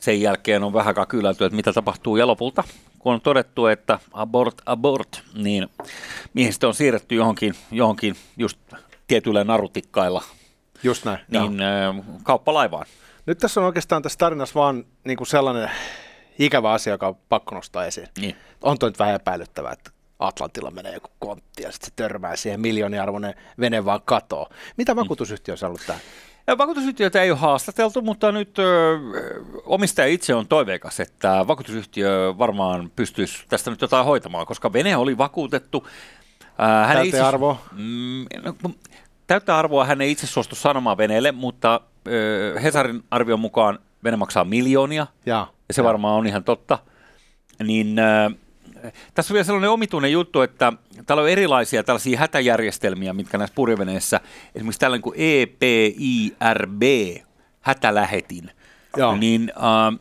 sen 0.00 0.20
jälkeen 0.20 0.64
on 0.64 0.72
vähän 0.72 0.94
kylälty, 1.08 1.44
että 1.44 1.56
mitä 1.56 1.72
tapahtuu. 1.72 2.16
Ja 2.16 2.26
lopulta, 2.26 2.64
kun 2.98 3.14
on 3.14 3.20
todettu, 3.20 3.66
että 3.66 3.98
abort, 4.12 4.54
abort, 4.66 5.22
niin 5.34 5.68
miehistö 6.34 6.68
on 6.68 6.74
siirretty 6.74 7.14
johonkin, 7.14 7.54
johonkin 7.70 8.16
just 8.36 8.58
tietyillä 9.06 9.44
narutikkailla 9.44 10.22
Just 10.82 11.04
näin. 11.04 11.18
joo. 11.28 11.48
niin 11.48 11.62
äh, 11.62 12.04
kauppalaivaan. 12.22 12.86
Nyt 13.26 13.38
tässä 13.38 13.60
on 13.60 13.66
oikeastaan 13.66 14.02
tässä 14.02 14.18
tarinassa 14.18 14.54
vaan 14.54 14.84
niinku 15.04 15.24
sellainen 15.24 15.70
ikävä 16.38 16.72
asia, 16.72 16.92
joka 16.92 17.08
on 17.08 17.16
pakko 17.28 17.54
nostaa 17.54 17.84
esiin. 17.86 18.08
Niin. 18.20 18.36
On 18.62 18.78
toi 18.78 18.90
nyt 18.90 18.98
vähän 18.98 19.14
epäilyttävää, 19.14 19.72
että 19.72 19.90
Atlantilla 20.18 20.70
menee 20.70 20.94
joku 20.94 21.10
kontti 21.18 21.62
ja 21.62 21.72
sitten 21.72 21.86
se 21.86 21.92
törmää 21.96 22.36
siihen 22.36 22.60
miljooniarvoinen 22.60 23.34
vene 23.60 23.84
vaan 23.84 24.00
katoo. 24.04 24.48
Mitä 24.76 24.96
vakuutusyhtiö 24.96 25.54
on 25.62 25.68
ollut 25.68 25.82
tähän? 25.86 26.02
Ja 26.46 26.58
Vakuutusyhtiötä 26.58 27.22
ei 27.22 27.30
ole 27.30 27.38
haastateltu, 27.38 28.02
mutta 28.02 28.32
nyt 28.32 28.58
ö, 28.58 28.98
omistaja 29.64 30.08
itse 30.08 30.34
on 30.34 30.46
toiveikas, 30.46 31.00
että 31.00 31.44
vakuutusyhtiö 31.48 32.34
varmaan 32.38 32.90
pystyisi 32.96 33.44
tästä 33.48 33.70
nyt 33.70 33.80
jotain 33.80 34.04
hoitamaan, 34.04 34.46
koska 34.46 34.72
vene 34.72 34.96
oli 34.96 35.18
vakuutettu. 35.18 35.86
Hän 36.86 36.96
ei 36.96 37.10
Täytearvo? 37.10 37.58
Mm, 37.72 38.26
no, 38.42 38.54
täyttä 39.26 39.58
arvoa 39.58 39.84
hän 39.84 40.00
ei 40.00 40.10
itse 40.10 40.26
suostu 40.26 40.54
sanomaan 40.54 40.96
veneelle, 40.96 41.32
mutta 41.32 41.80
ö, 42.08 42.60
Hesarin 42.62 43.04
arvion 43.10 43.40
mukaan 43.40 43.78
vene 44.04 44.16
maksaa 44.16 44.44
miljoonia, 44.44 45.06
Jaa. 45.26 45.52
ja 45.68 45.74
se 45.74 45.84
varmaan 45.84 46.14
on 46.14 46.26
ihan 46.26 46.44
totta. 46.44 46.78
Niin 47.64 47.98
äh, 47.98 48.32
tässä 49.14 49.32
on 49.32 49.34
vielä 49.34 49.44
sellainen 49.44 49.70
omituinen 49.70 50.12
juttu, 50.12 50.40
että 50.40 50.72
täällä 51.06 51.22
on 51.22 51.28
erilaisia 51.28 51.84
tällaisia 51.84 52.18
hätäjärjestelmiä, 52.18 53.12
mitkä 53.12 53.38
näissä 53.38 53.54
purjeveneissä, 53.54 54.20
esimerkiksi 54.54 54.80
tällainen 54.80 55.02
kuin 55.02 55.14
EPIRB, 55.18 56.82
hätälähetin, 57.60 58.50
Joo. 58.96 59.16
niin 59.16 59.52
äh, 59.56 59.98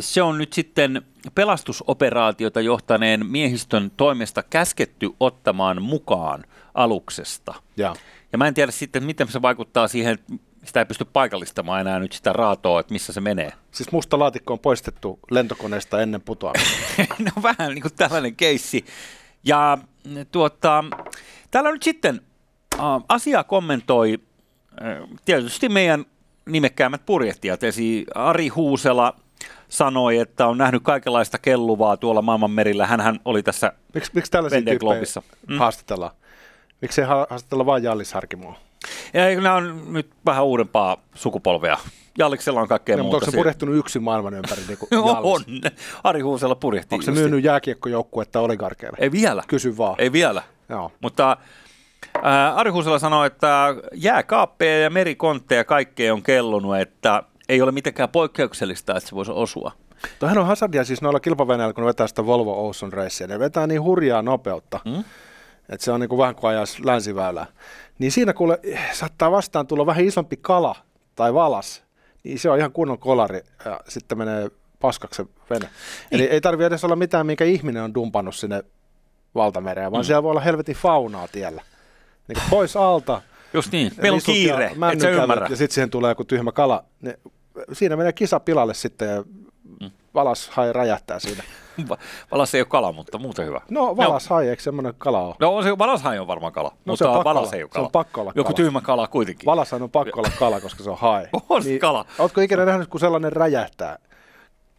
se 0.00 0.22
on 0.22 0.38
nyt 0.38 0.52
sitten 0.52 1.02
pelastusoperaatiota 1.34 2.60
johtaneen 2.60 3.26
miehistön 3.26 3.90
toimesta 3.96 4.42
käsketty 4.42 5.10
ottamaan 5.20 5.82
mukaan 5.82 6.44
aluksesta. 6.74 7.54
Jaa. 7.76 7.96
Ja 8.32 8.38
mä 8.38 8.48
en 8.48 8.54
tiedä 8.54 8.72
sitten, 8.72 9.04
miten 9.04 9.28
se 9.28 9.42
vaikuttaa 9.42 9.88
siihen, 9.88 10.18
sitä 10.68 10.80
ei 10.80 10.86
pysty 10.86 11.04
paikallistamaan 11.04 11.80
enää 11.80 11.98
nyt 11.98 12.12
sitä 12.12 12.32
raatoa, 12.32 12.80
että 12.80 12.92
missä 12.92 13.12
se 13.12 13.20
menee. 13.20 13.52
Siis 13.72 13.92
musta 13.92 14.18
laatikko 14.18 14.52
on 14.52 14.58
poistettu 14.58 15.18
lentokoneesta 15.30 16.02
ennen 16.02 16.20
putoamista. 16.20 16.76
ne 17.18 17.30
on 17.36 17.42
vähän 17.42 17.74
niin 17.74 17.82
kuin 17.82 17.94
tällainen 17.94 18.36
keissi. 18.36 18.84
Ja 19.44 19.78
mm, 20.04 20.26
tuota, 20.32 20.84
täällä 21.50 21.72
nyt 21.72 21.82
sitten 21.82 22.20
äh, 22.74 22.80
asiaa 23.08 23.44
kommentoi 23.44 24.18
äh, 24.82 25.18
tietysti 25.24 25.68
meidän 25.68 26.04
nimekkäämät 26.46 27.06
purjehtijat. 27.06 27.62
Esi 27.62 28.06
Ari 28.14 28.48
Huusela 28.48 29.14
sanoi, 29.68 30.18
että 30.18 30.46
on 30.46 30.58
nähnyt 30.58 30.82
kaikenlaista 30.82 31.38
kelluvaa 31.38 31.96
tuolla 31.96 32.22
maailmanmerillä. 32.22 32.86
Hänhän 32.86 33.20
oli 33.24 33.42
tässä 33.42 33.72
Miksi, 33.94 34.10
miksi 34.14 34.30
tällaisia 34.30 34.62
tyyppejä. 34.62 35.22
Mm. 35.48 35.58
haastatellaan? 35.58 36.12
Miksi 36.82 37.00
ei 37.00 37.06
ha- 37.06 37.26
haastatella 37.30 37.66
vain 37.66 37.82
Jallis 37.82 38.12
Harkimoa? 38.12 38.67
Ja 39.14 39.40
nämä 39.40 39.54
on 39.54 39.92
nyt 39.92 40.10
vähän 40.26 40.44
uudempaa 40.44 40.96
sukupolvea. 41.14 41.76
Jalliksella 42.18 42.60
on 42.60 42.68
kaikkea 42.68 42.96
No, 42.96 43.02
mutta 43.02 43.12
muuta. 43.12 43.16
onko 43.16 43.24
se 43.24 43.30
siellä. 43.30 43.40
purjehtunut 43.42 43.76
yksin 43.76 44.02
maailman 44.02 44.34
ympäri 44.34 44.62
niin 44.68 44.78
kuin 44.78 44.88
on. 45.22 45.40
Ari 46.04 46.20
Huusela 46.20 46.54
purjehtii. 46.54 46.96
Onko 46.96 47.04
se 47.04 47.10
myynyt 47.10 47.44
jääkiekkojoukkuetta 47.44 48.40
oligarkeille? 48.40 48.96
Ei 49.00 49.12
vielä. 49.12 49.42
Kysy 49.48 49.76
vaan. 49.76 49.94
Ei 49.98 50.12
vielä. 50.12 50.42
Joo. 50.68 50.92
Mutta 51.00 51.36
ää, 52.22 52.54
Ari 52.54 52.70
Huusela 52.70 52.98
sanoi, 52.98 53.26
että 53.26 53.74
jääkaappeja 53.94 54.78
ja 54.80 54.90
merikontteja 54.90 55.64
kaikkea 55.64 56.14
on 56.14 56.22
kellunut, 56.22 56.76
että 56.78 57.22
ei 57.48 57.62
ole 57.62 57.72
mitenkään 57.72 58.08
poikkeuksellista, 58.08 58.96
että 58.96 59.08
se 59.08 59.14
voisi 59.14 59.32
osua. 59.32 59.72
Tuohan 60.18 60.38
on 60.38 60.46
hazardia 60.46 60.84
siis 60.84 61.02
noilla 61.02 61.20
kilpaveneillä, 61.20 61.72
kun 61.72 61.82
ne 61.84 61.88
vetää 61.88 62.06
sitä 62.06 62.26
Volvo 62.26 62.68
Ocean 62.68 62.92
Racea. 62.92 63.26
Ne 63.26 63.38
vetää 63.38 63.66
niin 63.66 63.82
hurjaa 63.82 64.22
nopeutta, 64.22 64.80
mm? 64.84 65.04
Että 65.68 65.84
se 65.84 65.92
on 65.92 66.00
niin 66.00 66.08
kuin 66.08 66.18
vähän 66.18 66.34
kuin 66.34 66.50
ajaisi 66.50 66.86
länsiväylää. 66.86 67.46
Niin 67.98 68.12
siinä 68.12 68.32
kuule 68.32 68.60
saattaa 68.92 69.30
vastaan 69.30 69.66
tulla 69.66 69.86
vähän 69.86 70.04
isompi 70.04 70.36
kala 70.36 70.76
tai 71.14 71.34
valas, 71.34 71.84
niin 72.24 72.38
se 72.38 72.50
on 72.50 72.58
ihan 72.58 72.72
kunnon 72.72 72.98
kolari 72.98 73.40
ja 73.64 73.80
sitten 73.88 74.18
menee 74.18 74.50
paskaksi 74.80 75.22
vene. 75.50 75.60
Niin. 75.60 75.70
Eli 76.10 76.24
ei 76.24 76.40
tarvitse 76.40 76.66
edes 76.66 76.84
olla 76.84 76.96
mitään, 76.96 77.26
minkä 77.26 77.44
ihminen 77.44 77.82
on 77.82 77.94
dumpannut 77.94 78.34
sinne 78.34 78.64
valtamereen, 79.34 79.92
vaan 79.92 80.02
mm. 80.02 80.06
siellä 80.06 80.22
voi 80.22 80.30
olla 80.30 80.40
helvetin 80.40 80.76
faunaa 80.76 81.28
tiellä. 81.28 81.62
Niin 82.28 82.42
pois 82.50 82.76
alta. 82.76 83.22
Just 83.52 83.72
niin, 83.72 83.92
meillä 83.96 84.16
on 84.16 84.22
kiire, 84.24 84.72
et 84.92 85.00
sä 85.00 85.08
ymmärrä. 85.08 85.46
Ja 85.50 85.56
sitten 85.56 85.74
siihen 85.74 85.90
tulee 85.90 86.10
joku 86.10 86.24
tyhmä 86.24 86.52
kala. 86.52 86.84
Niin 87.00 87.14
siinä 87.72 87.96
menee 87.96 88.12
kisa 88.12 88.40
pilalle 88.40 88.74
sitten 88.74 89.08
ja 89.08 89.24
mm. 89.80 89.90
valas 90.14 90.48
hai 90.48 90.72
räjähtää 90.72 91.18
siinä. 91.18 91.42
Valas 92.32 92.54
ei 92.54 92.60
ole 92.60 92.66
kala, 92.70 92.92
mutta 92.92 93.18
muuten 93.18 93.46
hyvä. 93.46 93.60
No 93.70 93.96
valas 93.96 94.28
hai, 94.28 94.48
eikö 94.48 94.62
semmoinen 94.62 94.94
kala 94.98 95.20
ole? 95.20 95.34
No 95.40 95.62
se, 95.62 95.78
valas 95.78 96.02
hai 96.02 96.18
on 96.18 96.26
varmaan 96.26 96.52
kala, 96.52 96.68
no, 96.68 96.76
mutta 96.84 97.04
se 97.04 97.08
on 97.10 97.24
valas 97.24 97.52
ei 97.52 97.62
ole 97.62 97.70
kala. 97.70 97.84
Se 97.84 97.86
on 97.86 97.92
pakko 97.92 98.20
olla 98.20 98.32
Joku 98.34 98.48
kala. 98.48 98.56
tyhmä 98.56 98.80
kala 98.80 99.06
kuitenkin. 99.06 99.46
Valas 99.46 99.72
on 99.72 99.90
pakko 99.90 100.20
olla 100.20 100.30
kala, 100.38 100.60
koska 100.60 100.84
se 100.84 100.90
on 100.90 100.98
hai. 100.98 101.26
On 101.48 101.62
niin, 101.62 101.80
kala. 101.80 102.04
Ootko 102.18 102.40
ikinä 102.40 102.64
nähnyt, 102.64 102.88
kun 102.88 103.00
sellainen 103.00 103.32
räjähtää? 103.32 103.98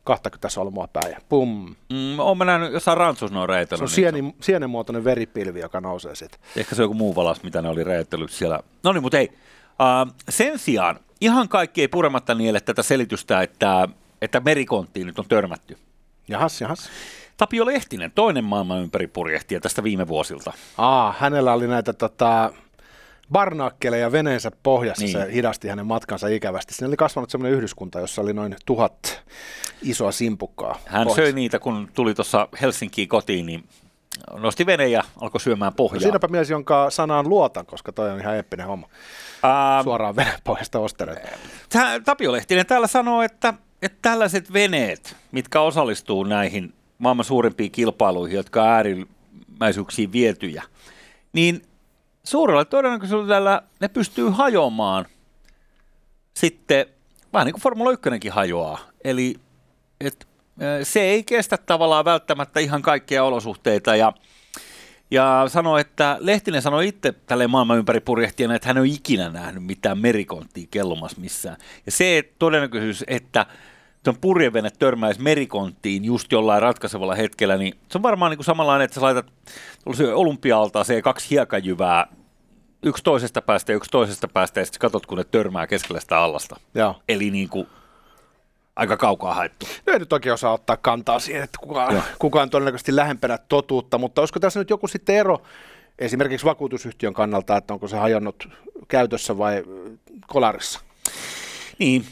20 0.04 0.50
solmua 0.50 0.88
päin 0.94 1.12
ja 1.12 1.20
pum. 1.30 1.76
Mm, 1.94 2.20
oon 2.20 2.38
mä 2.38 2.46
nähnyt 2.46 2.74
jossain 2.74 2.98
rantsus 2.98 3.32
noin. 3.32 3.50
Se 3.76 3.84
on 3.84 3.90
sieni, 3.90 4.36
sienenmuotoinen 4.42 5.04
veripilvi, 5.04 5.60
joka 5.60 5.82
nousee 5.82 6.16
sitten. 6.16 6.40
Ehkä 6.56 6.76
se 6.76 6.82
on 6.82 6.84
joku 6.84 6.94
muu 6.94 7.16
valas, 7.16 7.44
mitä 7.44 7.62
ne 7.62 7.70
oli 7.70 7.84
reitellyt 7.84 8.32
siellä. 8.32 8.60
No 8.84 8.94
niin, 8.94 9.02
mutta 9.02 9.18
ei. 9.18 9.30
Uh, 9.32 10.14
sen 10.30 10.60
sijaan 10.60 11.00
ihan 11.22 11.50
kaikki 11.50 11.82
ei 11.82 11.88
purematta 11.88 12.36
niille 12.36 12.60
tätä 12.60 12.84
selitystä, 12.84 13.42
että, 13.42 13.88
että 14.22 14.40
merikonttiin 14.40 15.08
nyt 15.08 15.20
on 15.20 15.26
törmätty. 15.30 15.78
Jahas, 16.30 16.62
jahas. 16.62 16.90
Tapio 17.38 17.66
Lehtinen, 17.66 18.12
toinen 18.12 18.44
maailman 18.44 18.82
ympäripurjehtija 18.82 19.60
tästä 19.60 19.84
viime 19.84 20.08
vuosilta. 20.08 20.54
Aa, 20.78 21.16
hänellä 21.20 21.54
oli 21.54 21.68
näitä 21.68 21.94
tota, 21.94 22.54
barnaakkeleja 23.32 24.12
veneensä 24.12 24.52
pohjassa, 24.64 25.06
niin. 25.06 25.12
se 25.12 25.34
hidasti 25.34 25.68
hänen 25.68 25.86
matkansa 25.86 26.28
ikävästi. 26.28 26.74
Siinä 26.74 26.88
oli 26.88 26.98
kasvanut 26.98 27.30
semmoinen 27.30 27.58
yhdyskunta, 27.58 28.00
jossa 28.00 28.22
oli 28.22 28.34
noin 28.34 28.56
tuhat 28.66 29.24
isoa 29.82 30.12
simpukkaa. 30.12 30.80
Hän 30.86 31.08
pohjassa. 31.08 31.22
söi 31.22 31.34
niitä, 31.34 31.60
kun 31.60 31.90
tuli 31.94 32.14
tuossa 32.14 32.48
Helsinkiin 32.62 33.10
kotiin, 33.10 33.46
niin 33.46 33.64
nosti 34.34 34.66
vene 34.66 34.88
ja 34.88 35.04
alkoi 35.22 35.42
syömään 35.42 35.74
pohjaa. 35.74 36.00
No 36.00 36.02
siinäpä 36.02 36.28
mies, 36.28 36.50
jonka 36.50 36.90
sanaan 36.90 37.30
luotan, 37.30 37.66
koska 37.66 37.92
toi 37.92 38.12
on 38.12 38.20
ihan 38.20 38.36
eeppinen 38.36 38.68
homma. 38.68 38.88
Uh, 38.88 39.84
Suoraan 39.84 40.16
veneen 40.16 40.40
pohjasta 40.44 40.80
osteleet. 40.80 41.40
Tapio 42.06 42.32
Lehtinen 42.32 42.66
täällä 42.66 42.88
sanoo, 42.88 43.22
että, 43.22 43.54
että 43.82 43.98
tällaiset 44.02 44.54
veneet, 44.54 45.16
mitkä 45.32 45.62
osallistuu 45.62 46.24
näihin 46.24 46.74
maailman 46.98 47.26
suurimpiin 47.26 47.72
kilpailuihin, 47.72 48.36
jotka 48.36 48.64
on 48.64 48.70
äärimmäisyyksiin 48.70 50.12
vietyjä, 50.12 50.64
niin 51.34 51.62
suurella 52.24 52.66
todennäköisyydellä 52.66 53.62
ne 53.80 53.88
pystyy 53.88 54.30
hajoamaan 54.30 55.06
sitten 56.34 56.86
vähän 57.34 57.46
niin 57.46 57.54
kuin 57.54 57.62
Formula 57.62 57.92
1 57.92 58.30
hajoaa. 58.30 58.80
Eli 59.04 59.36
et, 60.02 60.28
se 60.84 61.02
ei 61.02 61.24
kestä 61.24 61.58
tavallaan 61.58 62.06
välttämättä 62.06 62.60
ihan 62.60 62.82
kaikkia 62.82 63.24
olosuhteita 63.24 63.96
ja 63.96 64.14
ja 65.12 65.46
sanoi, 65.48 65.82
että 65.82 66.18
Lehtinen 66.20 66.62
sanoi 66.62 66.88
itse 66.88 67.12
tälle 67.12 67.48
maailman 67.48 67.78
ympäri 67.78 68.00
purjehtijana, 68.00 68.56
että 68.56 68.68
hän 68.68 68.78
ei 68.78 68.82
ole 68.82 68.88
ikinä 68.88 69.30
nähnyt 69.30 69.64
mitään 69.64 70.00
merikonttia 70.00 70.68
kellumassa 70.72 71.22
missään. 71.22 71.58
Ja 71.86 71.92
se 71.92 72.34
todennäköisyys, 72.40 73.04
että 73.08 73.46
tuon 74.04 74.18
purjevene 74.22 74.70
törmäisi 74.80 75.22
merikonttiin 75.22 76.06
just 76.06 76.32
jollain 76.32 76.62
ratkaisevalla 76.62 77.16
hetkellä, 77.16 77.58
niin 77.58 77.74
se 77.92 77.98
on 77.98 78.04
varmaan 78.04 78.30
niin 78.30 78.38
kuin 78.38 78.46
samanlainen, 78.46 78.86
että 78.86 78.96
sä 78.96 79.02
laitat 79.02 79.28
olympia-altaaseen 80.14 81.02
kaksi 81.02 81.30
hiekajyvää 81.30 82.08
yksi 82.84 83.04
toisesta 83.04 83.42
päästä 83.42 83.72
ja 83.72 83.76
yksi 83.76 83.92
toisesta 83.92 84.28
päästä, 84.28 84.60
ja 84.60 84.66
sitten 84.66 84.80
katsot, 84.80 85.06
kun 85.06 85.18
ne 85.18 85.24
törmää 85.24 85.68
keskellä 85.68 86.00
sitä 86.00 86.20
allasta. 86.20 86.56
Joo. 86.76 86.96
Eli 87.10 87.32
niin 87.32 87.50
kuin 87.50 87.68
aika 88.80 88.98
kaukaa 88.98 89.34
haettu. 89.34 89.66
No 89.86 89.94
ei 89.94 90.00
nyt 90.00 90.14
oikein 90.14 90.34
osaa 90.34 90.54
ottaa 90.54 90.78
kantaa 90.78 91.20
siihen, 91.20 91.44
että 91.44 91.58
kukaan, 91.62 92.04
kukaan 92.20 92.44
on 92.44 92.50
todennäköisesti 92.50 92.96
lähempänä 92.96 93.38
totuutta, 93.38 93.98
mutta 93.98 94.22
olisiko 94.22 94.40
tässä 94.40 94.60
nyt 94.60 94.70
joku 94.70 94.88
sitten 94.88 95.16
ero 95.16 95.42
esimerkiksi 96.00 96.46
vakuutusyhtiön 96.46 97.14
kannalta, 97.14 97.58
että 97.58 97.74
onko 97.74 97.88
se 97.88 97.98
hajonnut 97.98 98.50
käytössä 98.88 99.38
vai 99.38 99.64
kolarissa? 100.28 100.80
Niin, 101.80 102.06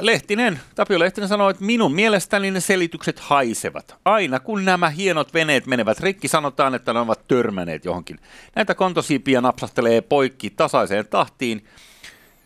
Lehtinen, 0.00 0.60
Tapio 0.74 0.98
Lehtinen 0.98 1.28
sanoi, 1.28 1.50
että 1.50 1.64
minun 1.64 1.94
mielestäni 1.94 2.50
ne 2.50 2.60
selitykset 2.60 3.18
haisevat. 3.18 3.96
Aina 4.04 4.40
kun 4.40 4.64
nämä 4.64 4.90
hienot 4.90 5.34
veneet 5.34 5.66
menevät 5.66 6.00
rikki, 6.00 6.28
sanotaan, 6.28 6.74
että 6.74 6.92
ne 6.92 6.98
ovat 6.98 7.28
törmänneet 7.28 7.84
johonkin. 7.84 8.18
Näitä 8.56 8.74
kontosiipiä 8.74 9.40
napsahtelee 9.40 10.00
poikki 10.00 10.50
tasaiseen 10.50 11.06
tahtiin, 11.06 11.64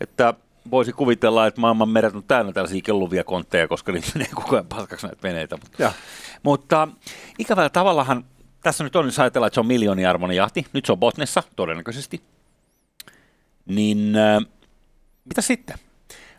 että 0.01 0.33
voisi 0.71 0.93
kuvitella, 0.93 1.47
että 1.47 1.61
maailman 1.61 1.89
meret 1.89 2.15
on 2.15 2.23
täynnä 2.23 2.51
tällaisia 2.51 2.81
kelluvia 2.81 3.23
kontteja, 3.23 3.67
koska 3.67 3.91
niitä 3.91 4.07
menee 4.15 4.29
koko 4.35 4.55
ajan 4.55 4.65
paskaksi 4.65 5.07
näitä 5.07 5.23
veneitä. 5.23 5.57
Mutta, 5.57 5.91
mutta 6.43 6.87
ikävällä 7.39 7.69
tavallahan, 7.69 8.25
tässä 8.63 8.83
nyt 8.83 8.95
on, 8.95 9.05
jos 9.05 9.19
ajatellaan, 9.19 9.47
että 9.47 9.55
se 9.55 9.59
on 9.59 9.67
miljooniarvoinen 9.67 10.37
jahti, 10.37 10.65
nyt 10.73 10.85
se 10.85 10.91
on 10.91 10.97
Botnessa 10.97 11.43
todennäköisesti, 11.55 12.21
niin 13.65 14.15
äh, 14.15 14.45
mitä 15.25 15.41
sitten? 15.41 15.77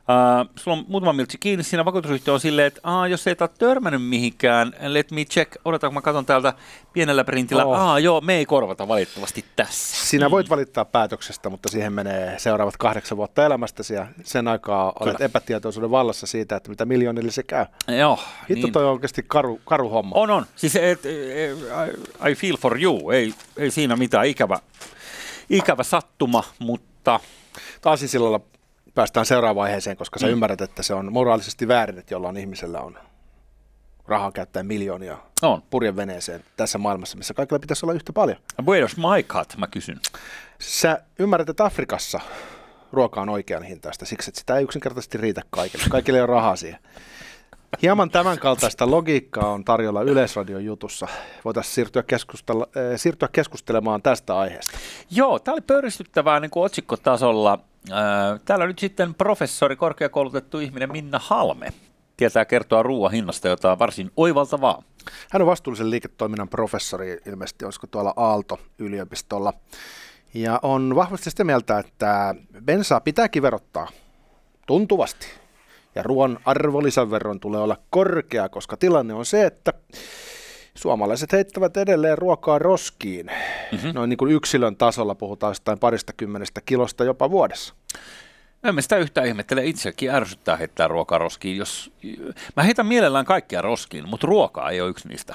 Uh, 0.02 0.50
sulla 0.56 0.76
on 0.76 0.84
muutama 0.88 1.12
miltsi 1.12 1.38
kiinni, 1.38 1.64
siinä 1.64 1.84
vakuutusyhtiö 1.84 2.34
on 2.34 2.40
silleen, 2.40 2.66
että 2.66 2.80
Aa, 2.82 3.08
jos 3.08 3.26
ei 3.26 3.36
ole 3.40 3.50
törmännyt 3.58 4.02
mihinkään, 4.02 4.72
let 4.80 5.10
me 5.10 5.24
check, 5.24 5.56
odota 5.64 5.86
kun 5.86 5.94
mä 5.94 6.00
katson 6.00 6.26
täältä 6.26 6.54
pienellä 6.92 7.24
printillä, 7.24 7.64
oh. 7.64 7.78
Aa, 7.78 7.98
joo, 7.98 8.20
me 8.20 8.34
ei 8.34 8.46
korvata 8.46 8.88
valitettavasti 8.88 9.44
tässä. 9.56 10.06
Sinä 10.06 10.30
voit 10.30 10.50
valittaa 10.50 10.84
päätöksestä, 10.84 11.50
mutta 11.50 11.68
siihen 11.68 11.92
menee 11.92 12.38
seuraavat 12.38 12.76
kahdeksan 12.76 13.18
vuotta 13.18 13.46
elämästäsi 13.46 13.94
ja 13.94 14.06
sen 14.24 14.48
aikaa 14.48 14.92
olet 15.00 15.16
Kyllä. 15.16 15.26
epätietoisuuden 15.26 15.90
vallassa 15.90 16.26
siitä, 16.26 16.56
että 16.56 16.70
mitä 16.70 16.84
miljoonille 16.84 17.30
se 17.30 17.42
käy. 17.42 17.66
Joo. 17.98 18.18
Hitto 18.50 18.66
niin. 18.66 18.72
toi 18.72 18.84
on 18.84 18.92
oikeasti 18.92 19.24
karu, 19.28 19.60
karu 19.64 19.88
homma. 19.88 20.16
On, 20.16 20.30
on. 20.30 20.46
Siis 20.56 20.76
et, 20.76 21.06
et, 21.06 21.58
I 22.30 22.34
feel 22.34 22.56
for 22.56 22.82
you. 22.82 23.10
Ei, 23.10 23.34
ei 23.56 23.70
siinä 23.70 23.96
mitään 23.96 24.26
ikävä, 24.26 24.58
ikävä 25.50 25.82
sattuma, 25.82 26.44
mutta... 26.58 27.20
Taas 27.80 28.00
sillä 28.06 28.40
päästään 28.94 29.26
seuraavaan 29.26 29.62
vaiheeseen, 29.62 29.96
koska 29.96 30.18
sä 30.18 30.26
mm. 30.26 30.32
ymmärrät, 30.32 30.60
että 30.60 30.82
se 30.82 30.94
on 30.94 31.12
moraalisesti 31.12 31.68
väärin, 31.68 31.98
että 31.98 32.14
jollain 32.14 32.36
ihmisellä 32.36 32.80
on 32.80 32.98
rahaa 34.06 34.32
käyttää 34.32 34.62
miljoonia 34.62 35.18
on. 35.42 35.62
purjeveneeseen 35.70 36.44
tässä 36.56 36.78
maailmassa, 36.78 37.18
missä 37.18 37.34
kaikilla 37.34 37.58
pitäisi 37.58 37.86
olla 37.86 37.92
yhtä 37.92 38.12
paljon. 38.12 38.38
Buenos 38.64 38.96
my 38.96 39.22
cut, 39.22 39.56
mä 39.56 39.66
kysyn. 39.66 40.00
Sä 40.58 41.02
ymmärrät, 41.18 41.48
että 41.48 41.64
Afrikassa 41.64 42.20
ruoka 42.92 43.20
on 43.20 43.28
oikean 43.28 43.62
hintaista, 43.62 44.04
siksi 44.06 44.30
että 44.30 44.40
sitä 44.40 44.56
ei 44.56 44.64
yksinkertaisesti 44.64 45.18
riitä 45.18 45.42
kaikille. 45.50 45.84
Kaikille 45.90 46.18
ei 46.18 46.22
ole 46.22 46.26
rahaa 46.26 46.56
siihen. 46.56 46.78
Hieman 47.82 48.10
tämän 48.10 48.38
kaltaista 48.38 48.90
logiikkaa 48.90 49.52
on 49.52 49.64
tarjolla 49.64 50.02
Yleisradion 50.02 50.64
jutussa. 50.64 51.08
Voitaisiin 51.44 51.74
siirtyä, 51.74 52.02
keskustella, 52.02 52.68
äh, 52.76 52.82
siirtyä 52.96 53.28
keskustelemaan 53.32 54.02
tästä 54.02 54.38
aiheesta. 54.38 54.78
Joo, 55.10 55.38
tämä 55.38 55.52
oli 55.52 55.60
pöyristyttävää 55.60 56.40
niin 56.40 56.50
kuin 56.50 56.64
otsikkotasolla. 56.64 57.58
Äh, 57.90 58.40
täällä 58.44 58.66
nyt 58.66 58.78
sitten 58.78 59.14
professori, 59.14 59.76
korkeakoulutettu 59.76 60.58
ihminen 60.58 60.92
Minna 60.92 61.20
Halme 61.22 61.72
tietää 62.16 62.44
kertoa 62.44 62.82
ruoan 62.82 63.12
hinnasta, 63.12 63.48
jota 63.48 63.72
on 63.72 63.78
varsin 63.78 64.10
oivaltavaa. 64.16 64.82
Hän 65.30 65.42
on 65.42 65.48
vastuullisen 65.48 65.90
liiketoiminnan 65.90 66.48
professori, 66.48 67.18
ilmeisesti 67.26 67.64
olisiko 67.64 67.86
tuolla 67.86 68.14
Aalto-yliopistolla. 68.16 69.52
Ja 70.34 70.60
on 70.62 70.94
vahvasti 70.94 71.30
sitä 71.30 71.44
mieltä, 71.44 71.78
että 71.78 72.34
bensaa 72.64 73.00
pitääkin 73.00 73.42
verottaa 73.42 73.88
tuntuvasti 74.66 75.26
ja 75.94 76.02
ruoan 76.02 76.38
arvonlisäveron 76.44 77.40
tulee 77.40 77.60
olla 77.60 77.76
korkea, 77.90 78.48
koska 78.48 78.76
tilanne 78.76 79.14
on 79.14 79.26
se, 79.26 79.46
että 79.46 79.72
suomalaiset 80.74 81.32
heittävät 81.32 81.76
edelleen 81.76 82.18
ruokaa 82.18 82.58
roskiin. 82.58 83.26
Mm-hmm. 83.72 83.90
Noin 83.94 84.10
niin 84.10 84.18
kuin 84.18 84.32
yksilön 84.32 84.76
tasolla 84.76 85.14
puhutaan 85.14 85.50
jostain 85.50 85.78
parista 85.78 86.12
kymmenestä 86.12 86.60
kilosta 86.66 87.04
jopa 87.04 87.30
vuodessa. 87.30 87.74
No 88.62 88.68
en 88.68 88.74
mä 88.74 88.80
sitä 88.80 88.96
yhtään 88.96 89.26
ihmettele. 89.26 89.66
Itsekin 89.66 90.10
ärsyttää 90.10 90.56
heittää 90.56 90.88
ruokaa 90.88 91.18
roskiin. 91.18 91.56
Jos... 91.56 91.92
Mä 92.56 92.62
heitän 92.62 92.86
mielellään 92.86 93.24
kaikkia 93.24 93.62
roskiin, 93.62 94.08
mutta 94.08 94.26
ruokaa 94.26 94.70
ei 94.70 94.80
ole 94.80 94.90
yksi 94.90 95.08
niistä. 95.08 95.34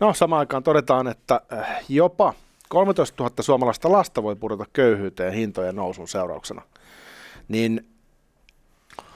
No 0.00 0.14
samaan 0.14 0.40
aikaan 0.40 0.62
todetaan, 0.62 1.08
että 1.08 1.40
äh, 1.52 1.84
jopa 1.88 2.34
13 2.68 3.22
000 3.22 3.34
suomalaista 3.40 3.92
lasta 3.92 4.22
voi 4.22 4.36
pudota 4.36 4.64
köyhyyteen 4.72 5.32
hintojen 5.32 5.76
nousun 5.76 6.08
seurauksena. 6.08 6.62
Niin 7.48 7.88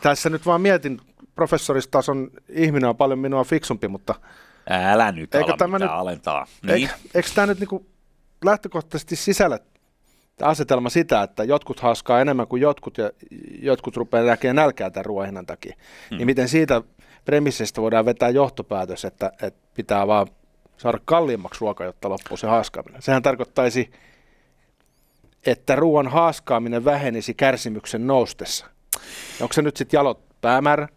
tässä 0.00 0.30
nyt 0.30 0.46
vaan 0.46 0.60
mietin, 0.60 1.00
professoristason 1.34 2.30
ihminen 2.48 2.88
on 2.88 2.96
paljon 2.96 3.18
minua 3.18 3.44
fiksumpi, 3.44 3.88
mutta... 3.88 4.14
Älä 4.70 5.12
nyt 5.12 5.34
eikö 5.34 5.46
ala 5.46 5.56
tämä 5.56 5.78
nyt, 5.78 5.90
alentaa. 5.90 6.46
Niin. 6.62 6.74
Eikö, 6.74 6.92
eikö 7.14 7.28
tämä 7.34 7.46
nyt 7.46 7.58
niinku 7.58 7.86
lähtökohtaisesti 8.44 9.16
sisällä 9.16 9.58
asetelma 10.42 10.90
sitä, 10.90 11.22
että 11.22 11.44
jotkut 11.44 11.80
haaskaa 11.80 12.20
enemmän 12.20 12.46
kuin 12.46 12.62
jotkut 12.62 12.98
ja 12.98 13.10
jotkut 13.60 13.96
rupeaa 13.96 14.24
näkemään 14.24 14.56
nälkää 14.56 14.90
tämän 14.90 15.04
ruoahinnan 15.04 15.46
takia, 15.46 15.74
hmm. 16.10 16.18
niin 16.18 16.26
miten 16.26 16.48
siitä 16.48 16.82
premisseistä 17.24 17.82
voidaan 17.82 18.04
vetää 18.04 18.28
johtopäätös, 18.28 19.04
että, 19.04 19.32
että 19.42 19.60
pitää 19.74 20.06
vaan 20.06 20.26
saada 20.76 20.98
kalliimmaksi 21.04 21.60
ruoka, 21.60 21.84
jotta 21.84 22.08
loppuu 22.08 22.36
se 22.36 22.46
haaskaaminen. 22.46 23.02
Sehän 23.02 23.22
tarkoittaisi, 23.22 23.90
että 25.46 25.76
ruoan 25.76 26.08
haaskaaminen 26.08 26.84
vähenisi 26.84 27.34
kärsimyksen 27.34 28.06
noustessa. 28.06 28.66
Onko 29.40 29.52
se 29.52 29.62
nyt 29.62 29.76
sitten 29.76 29.98
jalot 29.98 30.40
päämäärä? 30.40 30.88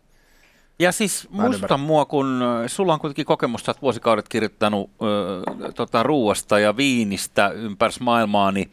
Ja 0.80 0.92
siis 0.92 1.28
muista 1.32 1.78
mua, 1.78 2.06
kun 2.06 2.42
sulla 2.68 2.94
on 2.94 3.00
kuitenkin 3.00 3.26
kokemusta, 3.26 3.72
että 3.72 3.82
vuosikaudet 3.82 4.30
kirjoittanut 4.30 4.90
ö, 5.02 5.72
tota, 5.72 6.04
ruuasta 6.04 6.60
ja 6.60 6.78
viinistä 6.78 7.50
ympäri 7.50 7.94
maailmaa, 8.00 8.52
niin, 8.52 8.72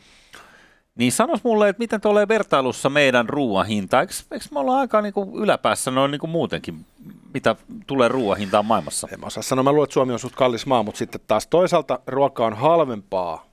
niin 0.95 1.13
sanos 1.13 1.45
mulle, 1.45 1.69
että 1.69 1.81
miten 1.81 2.01
tulee 2.01 2.29
vertailussa 2.29 2.91
meidän 2.91 3.29
ruoan 3.29 3.67
hinta? 3.67 4.01
Eikö, 4.01 4.13
eikö 4.31 4.45
me 4.51 4.61
olla 4.61 4.79
aika 4.79 5.03
niin 5.03 5.15
kuin 5.15 5.35
yläpäässä 5.35 5.91
noin 5.91 6.11
niin 6.11 6.21
kuin 6.21 6.31
muutenkin, 6.31 6.87
mitä 7.35 7.57
tulee 7.87 8.09
ruoan 8.09 8.39
hintaan 8.39 8.67
maailmassa? 8.67 9.09
En 9.13 9.21
mä 9.21 9.27
osaa 9.27 9.43
sanoa, 9.43 9.63
mä 9.63 9.73
luulen, 9.73 9.85
että 9.85 9.95
Suomi 9.95 10.13
on 10.13 10.19
suht 10.19 10.35
kallis 10.35 10.67
maa, 10.67 10.83
mutta 10.83 10.99
sitten 10.99 11.21
taas 11.27 11.47
toisaalta 11.47 11.99
ruoka 12.07 12.47
on 12.47 12.55
halvempaa 12.55 13.47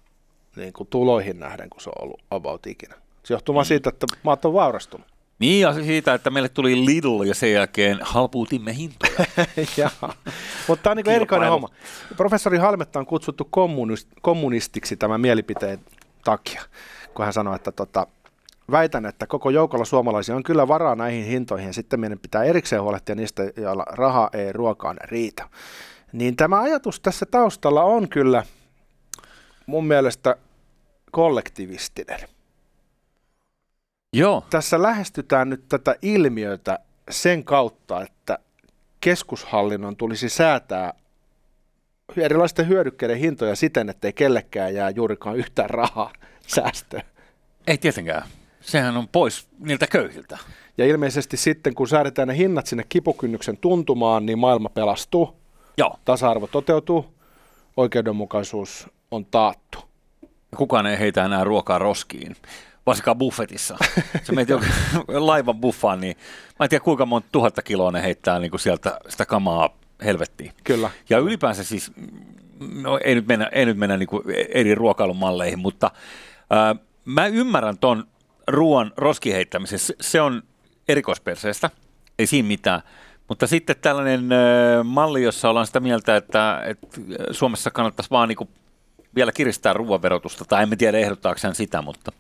niin 0.55 0.73
kuin 0.73 0.87
tuloihin 0.89 1.39
nähden, 1.39 1.69
kun 1.69 1.81
se 1.81 1.89
on 1.89 2.03
ollut 2.03 2.21
about 2.31 2.67
ikinä. 2.67 2.95
Se 3.23 3.33
johtuu 3.33 3.55
vaan 3.55 3.65
mm. 3.65 3.67
siitä, 3.67 3.89
että 3.89 4.07
maat 4.23 4.45
on 4.45 4.53
vaurastunut. 4.53 5.07
Niin, 5.39 5.61
ja 5.61 5.73
siitä, 5.73 6.13
että 6.13 6.29
meille 6.29 6.49
tuli 6.49 6.85
Lidl 6.85 7.23
ja 7.23 7.35
sen 7.35 7.53
jälkeen 7.53 7.99
halpuutimme 8.01 8.75
hintoja. 8.75 9.25
Mutta 10.67 10.83
tämä 10.83 10.91
on 10.91 10.97
niin 10.97 11.09
erikoinen 11.09 11.49
homma. 11.49 11.69
Professori 12.17 12.57
Halmetta 12.57 12.99
on 12.99 13.05
kutsuttu 13.05 13.47
kommunist, 13.49 14.07
kommunistiksi 14.21 14.97
tämän 14.97 15.21
mielipiteen 15.21 15.79
takia, 16.23 16.61
kun 17.13 17.25
hän 17.25 17.33
sanoi, 17.33 17.55
että 17.55 17.71
tota, 17.71 18.07
väitän, 18.71 19.05
että 19.05 19.27
koko 19.27 19.49
joukolla 19.49 19.85
suomalaisia 19.85 20.35
on 20.35 20.43
kyllä 20.43 20.67
varaa 20.67 20.95
näihin 20.95 21.25
hintoihin, 21.25 21.73
sitten 21.73 21.99
meidän 21.99 22.19
pitää 22.19 22.43
erikseen 22.43 22.81
huolehtia 22.81 23.15
niistä, 23.15 23.43
joilla 23.57 23.85
raha 23.87 24.29
ei 24.33 24.53
ruokaan 24.53 24.97
riitä. 25.03 25.49
Niin 26.13 26.35
tämä 26.35 26.61
ajatus 26.61 26.99
tässä 26.99 27.25
taustalla 27.25 27.83
on 27.83 28.09
kyllä 28.09 28.43
mun 29.65 29.87
mielestä 29.87 30.35
kollektivistinen. 31.11 32.19
Joo. 34.13 34.45
Tässä 34.49 34.81
lähestytään 34.81 35.49
nyt 35.49 35.63
tätä 35.69 35.95
ilmiötä 36.01 36.79
sen 37.09 37.43
kautta, 37.43 38.01
että 38.01 38.39
keskushallinnon 39.01 39.95
tulisi 39.95 40.29
säätää 40.29 40.93
erilaisten 42.17 42.67
hyödykkeiden 42.67 43.17
hintoja 43.17 43.55
siten, 43.55 43.89
ettei 43.89 44.13
kellekään 44.13 44.73
jää 44.73 44.89
juurikaan 44.89 45.35
yhtään 45.35 45.69
rahaa 45.69 46.13
säästöön. 46.47 47.03
Ei 47.67 47.77
tietenkään. 47.77 48.23
Sehän 48.61 48.97
on 48.97 49.07
pois 49.07 49.47
niiltä 49.59 49.87
köyhiltä. 49.87 50.37
Ja 50.77 50.85
ilmeisesti 50.85 51.37
sitten, 51.37 51.75
kun 51.75 51.87
säädetään 51.87 52.27
ne 52.27 52.37
hinnat 52.37 52.67
sinne 52.67 52.85
kipukynnyksen 52.89 53.57
tuntumaan, 53.57 54.25
niin 54.25 54.39
maailma 54.39 54.69
pelastuu. 54.69 55.35
Joo. 55.77 55.99
Tasa-arvo 56.05 56.47
toteutuu, 56.47 57.13
oikeudenmukaisuus 57.77 58.87
on 59.11 59.25
taattu. 59.25 59.79
Kukaan 60.57 60.85
ei 60.85 60.99
heitä 60.99 61.25
enää 61.25 61.43
ruokaa 61.43 61.77
roskiin 61.77 62.35
varsinkaan 62.89 63.17
buffetissa. 63.17 63.77
Se 64.23 64.31
meitä 64.31 64.59
laivan 65.07 65.61
buffaan, 65.61 66.01
niin 66.01 66.17
mä 66.59 66.63
en 66.63 66.69
tiedä 66.69 66.83
kuinka 66.83 67.05
monta 67.05 67.27
tuhatta 67.31 67.61
kiloa 67.61 67.91
ne 67.91 68.03
heittää 68.03 68.39
niin 68.39 68.51
kuin 68.51 68.59
sieltä 68.59 68.99
sitä 69.09 69.25
kamaa 69.25 69.69
helvettiin. 70.03 70.51
Kyllä. 70.63 70.89
Ja 71.09 71.17
ylipäänsä 71.17 71.63
siis, 71.63 71.91
no 72.73 72.99
ei 73.03 73.15
nyt 73.15 73.27
mennä, 73.27 73.49
ei 73.51 73.65
nyt 73.65 73.77
mennä 73.77 73.97
niin 73.97 74.07
kuin 74.07 74.23
eri 74.49 74.75
ruokailumalleihin, 74.75 75.59
mutta 75.59 75.91
ää, 76.49 76.75
mä 77.05 77.27
ymmärrän 77.27 77.77
ton 77.77 78.07
ruoan 78.47 78.91
roskiheittämisen. 78.97 79.79
Se 80.01 80.21
on 80.21 80.43
erikoisperseestä, 80.87 81.69
ei 82.19 82.27
siinä 82.27 82.47
mitään. 82.47 82.81
Mutta 83.27 83.47
sitten 83.47 83.75
tällainen 83.81 84.31
äh, 84.31 84.83
malli, 84.83 85.23
jossa 85.23 85.49
ollaan 85.49 85.67
sitä 85.67 85.79
mieltä, 85.79 86.15
että, 86.15 86.61
että 86.65 86.87
Suomessa 87.31 87.71
kannattaisi 87.71 88.11
vaan 88.11 88.27
niin 88.27 88.37
kuin 88.37 88.49
vielä 89.15 89.31
kiristää 89.31 89.73
ruoan 89.73 90.01
verotusta, 90.01 90.45
tai 90.45 90.63
en 90.63 90.77
tiedä 90.77 90.97
ehdottaako 90.97 91.39
sitä, 91.53 91.81
mutta 91.81 92.11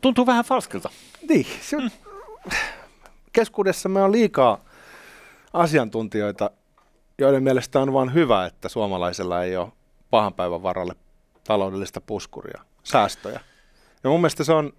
tuntuu 0.00 0.26
vähän 0.26 0.44
falskilta. 0.44 0.90
Niin, 1.28 1.46
se 1.60 1.76
on, 1.76 1.82
mm. 1.82 1.90
keskuudessamme 3.32 4.02
on 4.02 4.12
liikaa 4.12 4.64
asiantuntijoita, 5.52 6.50
joiden 7.18 7.42
mielestä 7.42 7.80
on 7.80 7.92
vain 7.92 8.14
hyvä, 8.14 8.46
että 8.46 8.68
suomalaisella 8.68 9.42
ei 9.42 9.56
ole 9.56 9.68
pahan 10.10 10.34
päivän 10.34 10.62
varalle 10.62 10.94
taloudellista 11.44 12.00
puskuria, 12.00 12.62
säästöjä. 12.82 13.40
Ja 14.04 14.10
mun 14.10 14.20
mielestä 14.20 14.44
se 14.44 14.52
on 14.52 14.72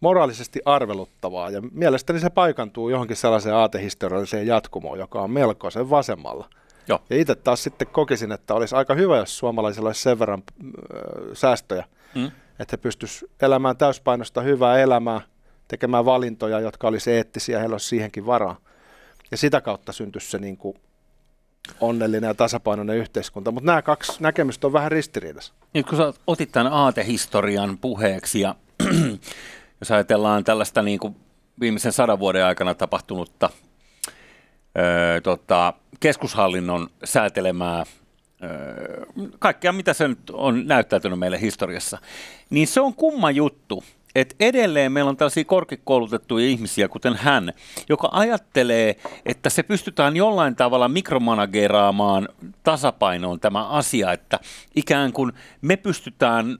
moraalisesti 0.00 0.60
arveluttavaa 0.64 1.50
ja 1.50 1.62
mielestäni 1.72 2.20
se 2.20 2.30
paikantuu 2.30 2.88
johonkin 2.88 3.16
sellaiseen 3.16 3.54
aatehistorialliseen 3.54 4.46
jatkumoon, 4.46 4.98
joka 4.98 5.20
on 5.20 5.30
melkoisen 5.30 5.90
vasemmalla. 5.90 6.50
Joo. 6.88 6.98
Ja 7.10 7.16
itse 7.16 7.34
taas 7.34 7.62
sitten 7.62 7.88
kokisin, 7.88 8.32
että 8.32 8.54
olisi 8.54 8.74
aika 8.74 8.94
hyvä, 8.94 9.16
jos 9.16 9.38
suomalaisilla 9.38 9.88
olisi 9.88 10.02
sen 10.02 10.18
verran 10.18 10.42
äh, 10.62 10.70
säästöjä, 11.32 11.84
mm 12.14 12.30
että 12.58 12.72
he 12.72 12.76
pystyisivät 12.76 13.42
elämään 13.42 13.76
täyspainosta 13.76 14.40
hyvää 14.40 14.78
elämää, 14.78 15.20
tekemään 15.68 16.04
valintoja, 16.04 16.60
jotka 16.60 16.88
olisi 16.88 17.12
eettisiä, 17.12 17.58
heillä 17.58 17.74
olisi 17.74 17.86
siihenkin 17.86 18.26
varaa. 18.26 18.56
Ja 19.30 19.36
sitä 19.36 19.60
kautta 19.60 19.92
syntyisi 19.92 20.30
se 20.30 20.38
niin 20.38 20.56
kuin 20.56 20.76
onnellinen 21.80 22.28
ja 22.28 22.34
tasapainoinen 22.34 22.96
yhteiskunta. 22.96 23.50
Mutta 23.50 23.66
nämä 23.66 23.82
kaksi 23.82 24.12
näkemystä 24.20 24.66
on 24.66 24.72
vähän 24.72 24.92
ristiriidassa. 24.92 25.52
Nyt 25.74 25.86
kun 25.86 25.98
sä 25.98 26.12
otit 26.26 26.52
tämän 26.52 26.72
aatehistorian 26.72 27.78
puheeksi 27.78 28.40
ja 28.40 28.54
jos 29.80 29.90
ajatellaan 29.90 30.44
tällaista 30.44 30.82
niin 30.82 30.98
kuin 30.98 31.16
viimeisen 31.60 31.92
sadan 31.92 32.18
vuoden 32.18 32.44
aikana 32.44 32.74
tapahtunutta 32.74 33.50
öö, 34.78 35.20
tota, 35.20 35.74
keskushallinnon 36.00 36.88
säätelemää 37.04 37.84
kaikkea 39.38 39.72
mitä 39.72 39.92
se 39.92 40.08
nyt 40.08 40.30
on 40.32 40.66
näyttäytynyt 40.66 41.18
meille 41.18 41.40
historiassa, 41.40 41.98
niin 42.50 42.66
se 42.66 42.80
on 42.80 42.94
kumma 42.94 43.30
juttu, 43.30 43.84
että 44.14 44.34
edelleen 44.40 44.92
meillä 44.92 45.08
on 45.08 45.16
tällaisia 45.16 45.44
korkeakoulutettuja 45.44 46.46
ihmisiä, 46.46 46.88
kuten 46.88 47.16
hän, 47.16 47.52
joka 47.88 48.08
ajattelee, 48.12 48.96
että 49.26 49.50
se 49.50 49.62
pystytään 49.62 50.16
jollain 50.16 50.56
tavalla 50.56 50.88
mikromanageraamaan 50.88 52.28
tasapainoon 52.62 53.40
tämä 53.40 53.68
asia, 53.68 54.12
että 54.12 54.40
ikään 54.76 55.12
kuin 55.12 55.32
me 55.62 55.76
pystytään, 55.76 56.58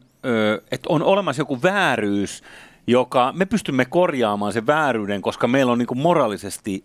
että 0.70 0.86
on 0.88 1.02
olemassa 1.02 1.40
joku 1.40 1.62
vääryys, 1.62 2.42
joka 2.86 3.32
me 3.36 3.46
pystymme 3.46 3.84
korjaamaan 3.84 4.52
sen 4.52 4.66
vääryyden, 4.66 5.22
koska 5.22 5.48
meillä 5.48 5.72
on 5.72 5.78
niin 5.78 5.86
kuin 5.86 5.98
moraalisesti 5.98 6.84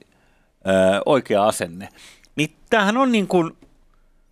oikea 1.05 1.45
asenne. 1.45 1.89
Niin 2.35 2.55
tämähän 2.69 2.97
on 2.97 3.11
niin 3.11 3.27
kuin 3.27 3.51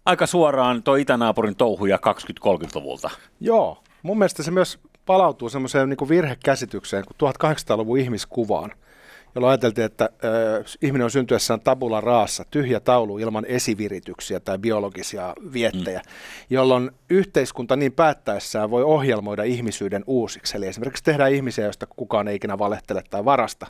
aika 0.06 0.26
suoraan 0.26 0.84
tuo 0.84 0.96
itänaapurin 0.96 1.56
touhuja 1.56 1.98
20-30-luvulta. 1.98 3.10
Joo, 3.40 3.84
mun 4.04 4.18
mielestä 4.18 4.44
se 4.44 4.52
myös 4.52 4.80
palautuu 5.06 5.50
semmoiseen 5.50 5.90
niin 5.90 6.10
virhekäsitykseen 6.10 7.04
kuin 7.06 7.32
1800-luvun 7.34 8.00
ihmiskuvaan, 8.00 8.72
jolloin 9.36 9.52
ajateltiin, 9.52 9.86
että 9.86 10.04
äh, 10.06 10.76
ihminen 10.82 11.06
on 11.06 11.12
syntyessään 11.12 11.62
tabula 11.62 12.02
raassa, 12.02 12.46
tyhjä 12.52 12.80
taulu 12.80 13.18
ilman 13.18 13.46
esivirityksiä 13.46 14.40
tai 14.40 14.58
biologisia 14.58 15.34
viettejä, 15.54 16.00
mm. 16.00 16.12
jolloin 16.50 16.92
yhteiskunta 17.10 17.76
niin 17.76 17.92
päättäessään 17.92 18.70
voi 18.70 18.84
ohjelmoida 18.84 19.44
ihmisyyden 19.44 20.04
uusiksi. 20.08 20.58
Eli 20.58 20.68
esimerkiksi 20.68 21.04
tehdään 21.04 21.34
ihmisiä, 21.34 21.66
joista 21.66 21.86
kukaan 21.86 22.28
ei 22.28 22.36
ikinä 22.36 22.60
valehtele 22.60 23.04
tai 23.10 23.26
varasta 23.26 23.68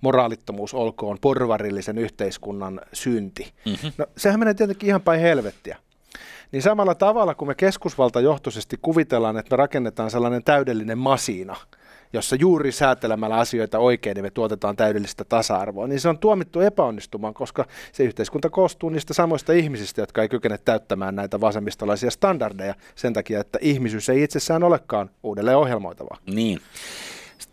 moraalittomuus 0.00 0.74
olkoon 0.74 1.18
porvarillisen 1.20 1.98
yhteiskunnan 1.98 2.80
synti. 2.92 3.52
Mm-hmm. 3.66 3.92
No 3.98 4.06
sehän 4.16 4.40
menee 4.40 4.54
tietenkin 4.54 4.88
ihan 4.88 5.02
päin 5.02 5.20
helvettiä. 5.20 5.76
Niin 6.52 6.62
samalla 6.62 6.94
tavalla, 6.94 7.34
kun 7.34 7.48
me 7.48 7.54
keskusvaltajohtoisesti 7.54 8.78
kuvitellaan, 8.82 9.36
että 9.36 9.56
me 9.56 9.56
rakennetaan 9.56 10.10
sellainen 10.10 10.44
täydellinen 10.44 10.98
masina, 10.98 11.56
jossa 12.12 12.36
juuri 12.36 12.72
säätelemällä 12.72 13.36
asioita 13.36 13.78
oikein 13.78 14.14
niin 14.14 14.24
me 14.24 14.30
tuotetaan 14.30 14.76
täydellistä 14.76 15.24
tasa-arvoa, 15.24 15.86
niin 15.86 16.00
se 16.00 16.08
on 16.08 16.18
tuomittu 16.18 16.60
epäonnistumaan, 16.60 17.34
koska 17.34 17.66
se 17.92 18.04
yhteiskunta 18.04 18.50
koostuu 18.50 18.90
niistä 18.90 19.14
samoista 19.14 19.52
ihmisistä, 19.52 20.02
jotka 20.02 20.22
ei 20.22 20.28
kykene 20.28 20.58
täyttämään 20.58 21.16
näitä 21.16 21.40
vasemmistolaisia 21.40 22.10
standardeja 22.10 22.74
sen 22.94 23.12
takia, 23.12 23.40
että 23.40 23.58
ihmisyys 23.62 24.08
ei 24.08 24.22
itsessään 24.22 24.62
olekaan 24.62 25.10
uudelleen 25.22 25.56
ohjelmoitavaa. 25.56 26.18
Niin. 26.26 26.60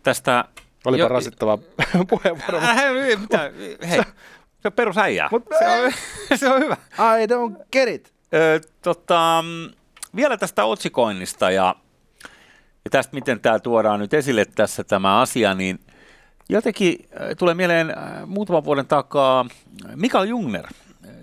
Tästä 0.02 0.44
Olipa 0.88 1.04
jo, 1.04 1.08
rasittava 1.08 1.58
puheenvuoro. 2.10 2.58
Äh, 2.58 2.76
mitä? 3.20 3.50
Hei, 3.90 4.00
se 4.60 4.68
on 4.68 4.72
perusäijää. 4.72 5.28
Mut, 5.30 5.44
se, 5.58 5.64
on, 5.68 5.92
se 6.38 6.48
on 6.48 6.60
hyvä. 6.60 6.76
I 6.98 7.26
don't 7.26 7.64
get 7.72 7.88
it. 7.88 8.12
Ö, 8.34 8.60
tota, 8.82 9.44
vielä 10.16 10.36
tästä 10.36 10.64
otsikoinnista 10.64 11.50
ja, 11.50 11.74
ja 12.84 12.90
tästä, 12.90 13.14
miten 13.14 13.40
tämä 13.40 13.58
tuodaan 13.58 14.00
nyt 14.00 14.14
esille 14.14 14.44
tässä 14.44 14.84
tämä 14.84 15.20
asia, 15.20 15.54
niin 15.54 15.78
jotenkin 16.48 17.08
tulee 17.38 17.54
mieleen 17.54 17.94
muutaman 18.26 18.64
vuoden 18.64 18.86
takaa 18.86 19.46
Mikael 19.96 20.24
Jungner 20.24 20.66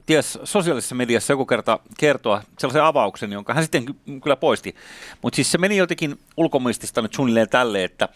ties 0.06 0.40
sosiaalisessa 0.44 0.96
mediassa 0.96 1.34
joku 1.34 1.46
kerta 1.46 1.80
kertoa 1.98 2.42
sellaisen 2.60 2.84
avauksen, 2.84 3.32
jonka 3.32 3.54
hän 3.54 3.64
sitten 3.64 3.86
ky- 3.86 4.20
kyllä 4.24 4.36
poisti. 4.36 4.76
Mutta 5.22 5.36
siis 5.36 5.52
se 5.52 5.58
meni 5.58 5.78
jotenkin 5.78 6.20
ulkomuistista 6.38 7.02
nyt 7.02 7.14
suunnilleen 7.14 7.50
tälle, 7.50 7.84
että 7.84 8.10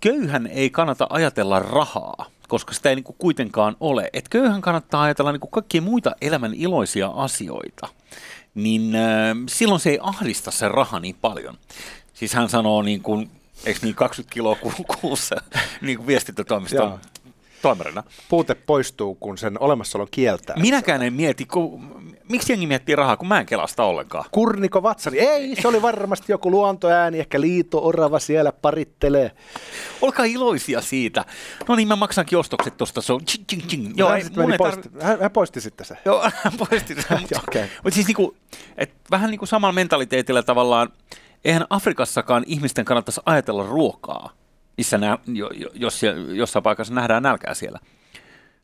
köyhän 0.00 0.46
ei 0.46 0.70
kannata 0.70 1.06
ajatella 1.10 1.58
rahaa, 1.58 2.26
koska 2.48 2.72
sitä 2.72 2.88
ei 2.88 2.94
niin 2.94 3.04
kuin 3.04 3.16
kuitenkaan 3.18 3.76
ole. 3.80 4.10
Et 4.12 4.28
köyhän 4.28 4.60
kannattaa 4.60 5.02
ajatella 5.02 5.32
niin 5.32 5.40
kuin 5.40 5.50
kaikkia 5.50 5.82
muita 5.82 6.12
elämän 6.20 6.54
iloisia 6.54 7.06
asioita. 7.06 7.88
Niin 8.54 8.96
äh, 8.96 9.36
silloin 9.48 9.80
se 9.80 9.90
ei 9.90 9.98
ahdista 10.02 10.50
se 10.50 10.68
raha 10.68 11.00
niin 11.00 11.16
paljon. 11.20 11.58
Siis 12.14 12.34
hän 12.34 12.48
sanoo 12.48 12.82
niin 12.82 13.02
kuin, 13.02 13.30
eikö 13.64 13.80
niin 13.82 13.94
20 13.94 14.34
kiloa 14.34 14.56
ku- 14.56 14.84
kuussa 15.00 15.36
niin 15.80 15.96
kuin 15.96 16.06
viestintätoimiston 16.06 16.98
Joo. 17.58 17.62
toimarina. 17.62 18.02
Puute 18.28 18.54
poistuu, 18.54 19.14
kun 19.14 19.38
sen 19.38 19.60
olemassaolon 19.60 20.08
kieltää. 20.10 20.56
Minäkään 20.56 21.02
en 21.02 21.12
mieti, 21.12 21.44
kun, 21.44 21.98
miksi 22.28 22.52
jengi 22.52 22.66
miettii 22.66 22.96
rahaa, 22.96 23.16
kun 23.16 23.28
mä 23.28 23.40
en 23.40 23.46
kelasta 23.46 23.84
ollenkaan. 23.84 24.24
Kurniko 24.30 24.82
vatsani? 24.82 25.18
Ei, 25.18 25.56
se 25.62 25.68
oli 25.68 25.82
varmasti 25.82 26.32
joku 26.32 26.50
luontoääni, 26.50 27.18
ehkä 27.18 27.40
liito-orava 27.40 28.18
siellä 28.18 28.52
parittelee. 28.52 29.30
Olkaa 30.02 30.24
iloisia 30.24 30.80
siitä. 30.80 31.24
No 31.68 31.76
niin, 31.76 31.88
mä 31.88 31.96
maksankin 31.96 32.38
ostokset 32.38 32.76
tosta. 32.76 33.00
Se 33.00 33.12
on 33.12 33.24
ching, 33.24 33.44
ching, 33.48 33.62
ching. 33.62 33.92
Joo, 33.96 34.08
hän, 34.08 34.18
ei, 34.18 34.24
mun 34.36 34.52
ei 34.52 34.58
poisti, 34.58 34.88
tarvi... 34.88 35.04
hän, 35.04 35.20
hän 35.20 35.30
poisti 35.30 35.60
sitten 35.60 35.86
se. 35.86 35.96
Joo, 36.04 36.22
hän 36.44 36.52
poisti 36.58 36.94
sen. 36.94 37.20
Mutta 37.20 37.40
Okei. 37.48 37.66
mut 37.84 37.92
siis 37.92 38.06
niinku, 38.06 38.36
et 38.76 38.90
vähän 39.10 39.30
niin 39.30 39.38
kuin 39.38 39.48
samalla 39.48 39.72
mentaliteetillä 39.72 40.42
tavallaan, 40.42 40.88
eihän 41.44 41.66
Afrikassakaan 41.70 42.44
ihmisten 42.46 42.84
kannattaisi 42.84 43.20
ajatella 43.26 43.66
ruokaa, 43.66 44.30
missä 44.78 45.18
jo, 45.26 45.50
jos 45.74 46.00
jossain 46.34 46.62
paikassa 46.62 46.94
nähdään 46.94 47.22
nälkää 47.22 47.54
siellä. 47.54 47.78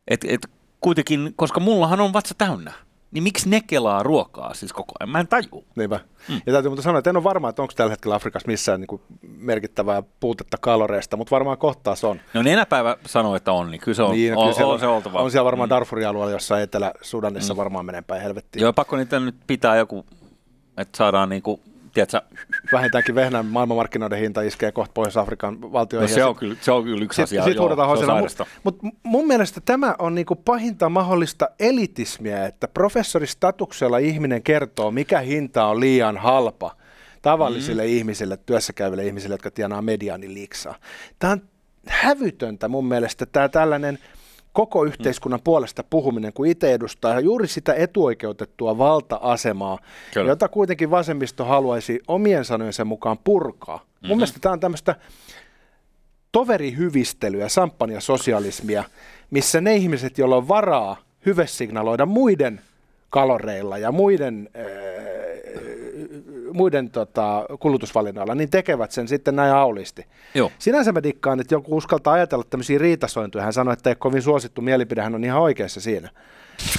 Et, 0.08 0.24
et 0.28 0.46
kuitenkin, 0.80 1.32
koska 1.36 1.60
mullahan 1.60 2.00
on 2.00 2.12
vatsa 2.12 2.34
täynnä, 2.38 2.72
niin 3.10 3.22
miksi 3.22 3.48
ne 3.48 3.60
kelaa 3.60 4.02
ruokaa 4.02 4.54
siis 4.54 4.72
koko 4.72 4.92
ajan? 5.00 5.10
Mä 5.10 5.20
en 5.20 5.28
taju. 5.28 5.64
Niinpä. 5.76 6.00
Mm. 6.28 6.40
Ja 6.46 6.52
täytyy 6.52 6.68
mutta 6.68 6.82
sanoa, 6.82 6.98
että 6.98 7.10
en 7.10 7.16
ole 7.16 7.24
varma, 7.24 7.48
että 7.48 7.62
onko 7.62 7.74
tällä 7.76 7.90
hetkellä 7.90 8.14
Afrikassa 8.14 8.48
missään 8.48 8.80
niin 8.80 9.00
merkittävää 9.38 10.02
puutetta 10.20 10.56
kaloreista, 10.60 11.16
mutta 11.16 11.30
varmaan 11.30 11.58
kohtaa 11.58 11.94
se 11.94 12.06
on. 12.06 12.20
No 12.34 12.42
nenäpäivä 12.42 12.96
sanoo, 13.06 13.36
että 13.36 13.52
on, 13.52 13.70
niin 13.70 13.80
kyllä 13.80 13.96
se 13.96 14.02
on, 14.02 14.12
niin, 14.12 14.32
on, 14.32 14.36
kyllä 14.36 14.48
on, 14.48 14.54
siellä 14.54 14.72
on 14.72 14.80
se 14.80 14.86
oltava. 14.86 15.18
On 15.18 15.30
siellä 15.30 15.44
varmaan 15.44 15.68
mm. 15.68 15.70
Darfurin 15.70 16.08
alueella 16.08 16.32
jossain 16.32 16.62
Etelä-Sudanissa 16.62 17.54
mm. 17.54 17.58
varmaan 17.58 17.86
menee 17.86 18.02
päin 18.02 18.22
helvettiin. 18.22 18.62
Joo, 18.62 18.72
pakko 18.72 18.96
niitä 18.96 19.20
nyt 19.20 19.36
pitää 19.46 19.76
joku, 19.76 20.06
että 20.76 20.96
saadaan 20.96 21.28
niinku, 21.28 21.60
tiedätkö, 21.94 22.20
Vähintäänkin 22.72 23.14
vehnän 23.14 23.46
maailmanmarkkinoiden 23.46 24.18
hinta 24.18 24.42
iskee 24.42 24.72
kohta 24.72 24.92
Pohjois-Afrikan 24.94 25.60
no 25.60 25.72
valtioihin. 25.72 26.14
se, 26.14 26.24
on 26.24 26.36
kyllä, 26.36 26.56
se 26.60 26.72
on 26.72 26.84
kyllä 26.84 27.04
yksi 27.04 27.22
asia. 27.22 27.44
Sitten 27.44 27.60
huudetaan 27.60 27.88
joo, 27.88 27.96
se 27.96 28.02
on 28.02 28.10
hoisella. 28.10 28.20
sairasta. 28.20 28.46
Mutta 28.64 28.86
mun 29.02 29.26
mielestä 29.26 29.60
tämä 29.60 29.94
on 29.98 30.14
niinku 30.14 30.36
pahinta 30.36 30.88
mahdollista 30.88 31.48
elitismiä, 31.60 32.46
että 32.46 32.68
professoristatuksella 32.68 33.98
ihminen 33.98 34.42
kertoo, 34.42 34.90
mikä 34.90 35.20
hinta 35.20 35.66
on 35.66 35.80
liian 35.80 36.16
halpa 36.16 36.76
tavallisille 37.22 37.82
mm. 37.82 37.88
ihmisille, 37.88 38.36
työssäkäyville 38.36 39.06
ihmisille, 39.06 39.34
jotka 39.34 39.50
tienaa 39.50 39.82
mediaani 39.82 40.34
liiksaa. 40.34 40.74
Tämä 41.18 41.32
on 41.32 41.42
hävytöntä 41.86 42.68
mun 42.68 42.86
mielestä, 42.86 43.26
tämä 43.26 43.48
tällainen 43.48 43.98
koko 44.54 44.84
yhteiskunnan 44.84 45.40
mm. 45.40 45.44
puolesta 45.44 45.84
puhuminen, 45.90 46.32
kun 46.32 46.46
itse 46.46 46.74
edustaa 46.74 47.20
juuri 47.20 47.48
sitä 47.48 47.74
etuoikeutettua 47.74 48.78
valta-asemaa, 48.78 49.78
Kyllä. 50.14 50.28
jota 50.28 50.48
kuitenkin 50.48 50.90
vasemmisto 50.90 51.44
haluaisi 51.44 52.00
omien 52.08 52.44
sanojensa 52.44 52.84
mukaan 52.84 53.18
purkaa. 53.24 53.76
Mm-hmm. 53.76 54.08
Mun 54.08 54.16
mielestä 54.16 54.38
tämä 54.40 54.52
on 54.52 54.60
tämmöistä 54.60 54.96
toverihyvistelyä, 56.32 57.48
sampanjasosialismia, 57.48 58.84
missä 59.30 59.60
ne 59.60 59.76
ihmiset, 59.76 60.18
joilla 60.18 60.36
on 60.36 60.48
varaa 60.48 60.96
hyvesignaloida 61.26 62.06
muiden 62.06 62.60
kaloreilla 63.10 63.78
ja 63.78 63.92
muiden, 63.92 64.48
äh, 64.56 64.64
muiden 66.54 66.90
tota, 66.90 67.46
kulutusvalinnoilla, 67.60 68.34
niin 68.34 68.50
tekevät 68.50 68.90
sen 68.92 69.08
sitten 69.08 69.36
näin 69.36 69.52
aulisti. 69.52 70.06
Joo. 70.34 70.52
Sinänsä 70.58 70.92
mä 70.92 71.02
dikkaan, 71.02 71.40
että 71.40 71.54
joku 71.54 71.76
uskaltaa 71.76 72.14
ajatella 72.14 72.44
tämmöisiä 72.50 72.78
riitasointuja. 72.78 73.44
Hän 73.44 73.52
sanoi, 73.52 73.72
että 73.72 73.90
ei 73.90 73.96
kovin 73.96 74.22
suosittu 74.22 74.60
mielipide, 74.60 75.02
hän 75.02 75.14
on 75.14 75.24
ihan 75.24 75.42
oikeassa 75.42 75.80
siinä. 75.80 76.10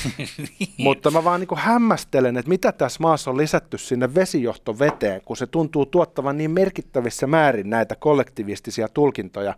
Mutta 0.77 1.11
mä 1.11 1.23
vaan 1.23 1.39
niin 1.39 1.57
hämmästelen, 1.57 2.37
että 2.37 2.49
mitä 2.49 2.71
tässä 2.71 2.99
maassa 3.01 3.31
on 3.31 3.37
lisätty 3.37 3.77
sinne 3.77 4.15
vesijohtoveteen, 4.15 5.21
kun 5.25 5.37
se 5.37 5.47
tuntuu 5.47 5.85
tuottavan 5.85 6.37
niin 6.37 6.51
merkittävissä 6.51 7.27
määrin 7.27 7.69
näitä 7.69 7.95
kollektivistisia 7.95 8.87
tulkintoja, 8.87 9.53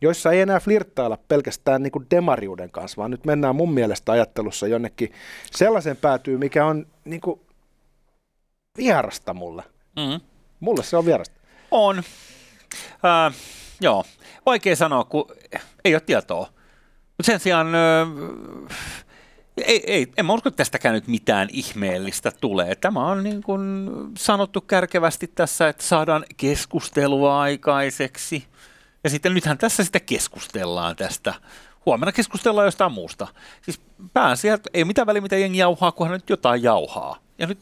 joissa 0.00 0.30
ei 0.30 0.40
enää 0.40 0.60
flirttailla 0.60 1.18
pelkästään 1.28 1.82
niin 1.82 2.06
demariuden 2.10 2.70
kanssa, 2.70 2.96
vaan 2.96 3.10
nyt 3.10 3.24
mennään 3.24 3.56
mun 3.56 3.74
mielestä 3.74 4.12
ajattelussa 4.12 4.66
jonnekin 4.66 5.12
sellaisen 5.50 5.96
päätyy, 5.96 6.38
mikä 6.38 6.66
on 6.66 6.86
niin 7.04 7.20
vierasta 8.76 9.34
mulle. 9.34 9.62
Mm-hmm. 9.96 10.20
Mulle 10.60 10.82
se 10.82 10.96
on 10.96 11.06
vierasta. 11.06 11.40
On. 11.70 11.98
Äh, 13.04 13.34
joo, 13.80 14.04
vaikea 14.46 14.76
sanoa, 14.76 15.04
kun 15.04 15.26
ei 15.84 15.94
ole 15.94 16.00
tietoa. 16.00 16.46
Mutta 17.08 17.26
sen 17.26 17.40
sijaan, 17.40 17.66
äh, 17.74 18.76
ei, 19.56 19.82
ei, 19.86 20.12
en 20.16 20.26
mä 20.26 20.32
usko, 20.32 20.48
että 20.48 20.56
tästäkään 20.56 20.94
nyt 20.94 21.06
mitään 21.06 21.48
ihmeellistä 21.52 22.32
tulee. 22.40 22.74
Tämä 22.74 23.06
on 23.06 23.22
niin 23.22 23.42
kuin 23.42 23.90
sanottu 24.18 24.60
kärkevästi 24.60 25.26
tässä, 25.26 25.68
että 25.68 25.84
saadaan 25.84 26.24
keskustelua 26.36 27.40
aikaiseksi. 27.40 28.44
Ja 29.04 29.10
sitten 29.10 29.34
nythän 29.34 29.58
tässä 29.58 29.84
sitten 29.84 30.02
keskustellaan 30.06 30.96
tästä. 30.96 31.34
Huomenna 31.86 32.12
keskustellaan 32.12 32.66
jostain 32.66 32.92
muusta. 32.92 33.28
Siis 33.62 33.80
pääasia, 34.12 34.54
että 34.54 34.70
ei 34.74 34.84
mitään 34.84 35.06
väliä, 35.06 35.22
mitä 35.22 35.36
jengi 35.36 35.58
jauhaa, 35.58 35.92
kunhan 35.92 36.12
nyt 36.12 36.30
jotain 36.30 36.62
jauhaa. 36.62 37.16
Ja 37.38 37.46
nyt 37.46 37.58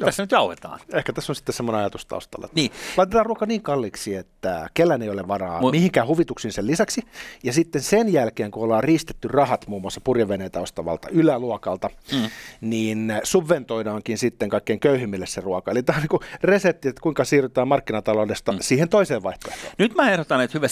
Joo. 0.00 0.06
tässä 0.06 0.22
nyt 0.22 0.32
jauhetaan. 0.32 0.80
Ehkä 0.92 1.12
tässä 1.12 1.32
on 1.32 1.36
sitten 1.36 1.54
semmoinen 1.54 1.80
ajatus 1.80 2.06
taustalla. 2.06 2.48
Niin. 2.54 2.70
Laitetaan 2.96 3.26
ruoka 3.26 3.46
niin 3.46 3.62
kalliiksi, 3.62 4.14
että 4.14 4.68
kellään 4.74 5.02
ei 5.02 5.10
ole 5.10 5.28
varaa 5.28 5.60
Mu- 5.60 5.70
mihinkään 5.70 6.06
huvituksiin 6.06 6.52
sen 6.52 6.66
lisäksi. 6.66 7.02
Ja 7.42 7.52
sitten 7.52 7.82
sen 7.82 8.12
jälkeen, 8.12 8.50
kun 8.50 8.62
ollaan 8.62 8.84
riistetty 8.84 9.28
rahat 9.28 9.66
muun 9.66 9.82
muassa 9.82 10.00
purjeveneitä 10.00 10.60
ostavalta 10.60 11.08
yläluokalta, 11.10 11.90
mm. 12.12 12.30
niin 12.60 13.12
subventoidaankin 13.22 14.18
sitten 14.18 14.48
kaikkein 14.48 14.80
köyhimmille 14.80 15.26
se 15.26 15.40
ruoka. 15.40 15.70
Eli 15.70 15.82
tämä 15.82 15.98
on 15.98 16.02
niin 16.10 16.30
resepti, 16.42 16.88
että 16.88 17.00
kuinka 17.00 17.24
siirrytään 17.24 17.68
markkinataloudesta 17.68 18.52
mm. 18.52 18.58
siihen 18.60 18.88
toiseen 18.88 19.22
vaihtoehtoon. 19.22 19.72
Nyt 19.78 19.94
mä 19.94 20.10
ehdotan, 20.10 20.40
että 20.40 20.58
hyvä 20.58 20.68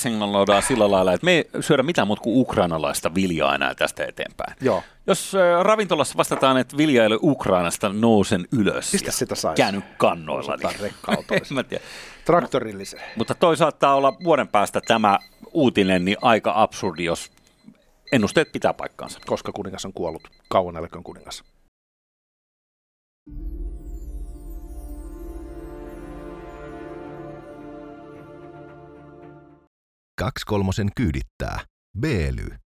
sillä 0.61 0.91
lailla, 0.91 1.13
että 1.13 1.25
me 1.25 1.33
ei 1.33 1.45
syödä 1.61 1.83
mitään 1.83 2.07
muuta 2.07 2.23
kuin 2.23 2.41
ukrainalaista 2.41 3.15
viljaa 3.15 3.55
enää 3.55 3.75
tästä 3.75 4.05
eteenpäin. 4.05 4.57
Joo. 4.61 4.83
Jos 5.07 5.33
ravintolassa 5.63 6.17
vastataan, 6.17 6.57
että 6.57 6.77
vilja 6.77 7.03
ei 7.03 7.07
ole 7.07 7.19
Ukrainasta, 7.23 7.89
nousen 7.89 8.47
ylös 8.53 8.93
Mistä 8.93 9.09
ja 9.09 9.13
sitä 9.13 9.35
sais? 9.35 9.57
käänny 9.57 9.83
kannoilla. 9.99 10.57
Niin. 10.57 10.81
rekka-autolla. 10.81 11.41
En 11.51 11.55
mä 11.55 11.63
tiedä. 11.63 11.85
Traktorillisen. 12.25 13.01
Mutta 13.17 13.35
toi 13.35 13.57
saattaa 13.57 13.95
olla 13.95 14.17
vuoden 14.25 14.49
päästä 14.49 14.81
tämä 14.81 15.19
uutinen 15.53 16.05
niin 16.05 16.17
aika 16.23 16.53
absurdi, 16.57 17.05
jos 17.05 17.33
ennusteet 18.13 18.53
pitää 18.53 18.75
paikkaansa. 18.75 19.19
Koska 19.27 19.53
kuningas 19.53 19.85
on 19.85 19.93
kuollut. 19.93 20.29
Kauan 20.49 20.77
älköön 20.77 21.05
kuningas. 21.05 21.45
Kaksi 30.21 30.47
kolmosen 30.47 30.89
kyydittää. 30.97 31.61
Beely. 32.01 32.66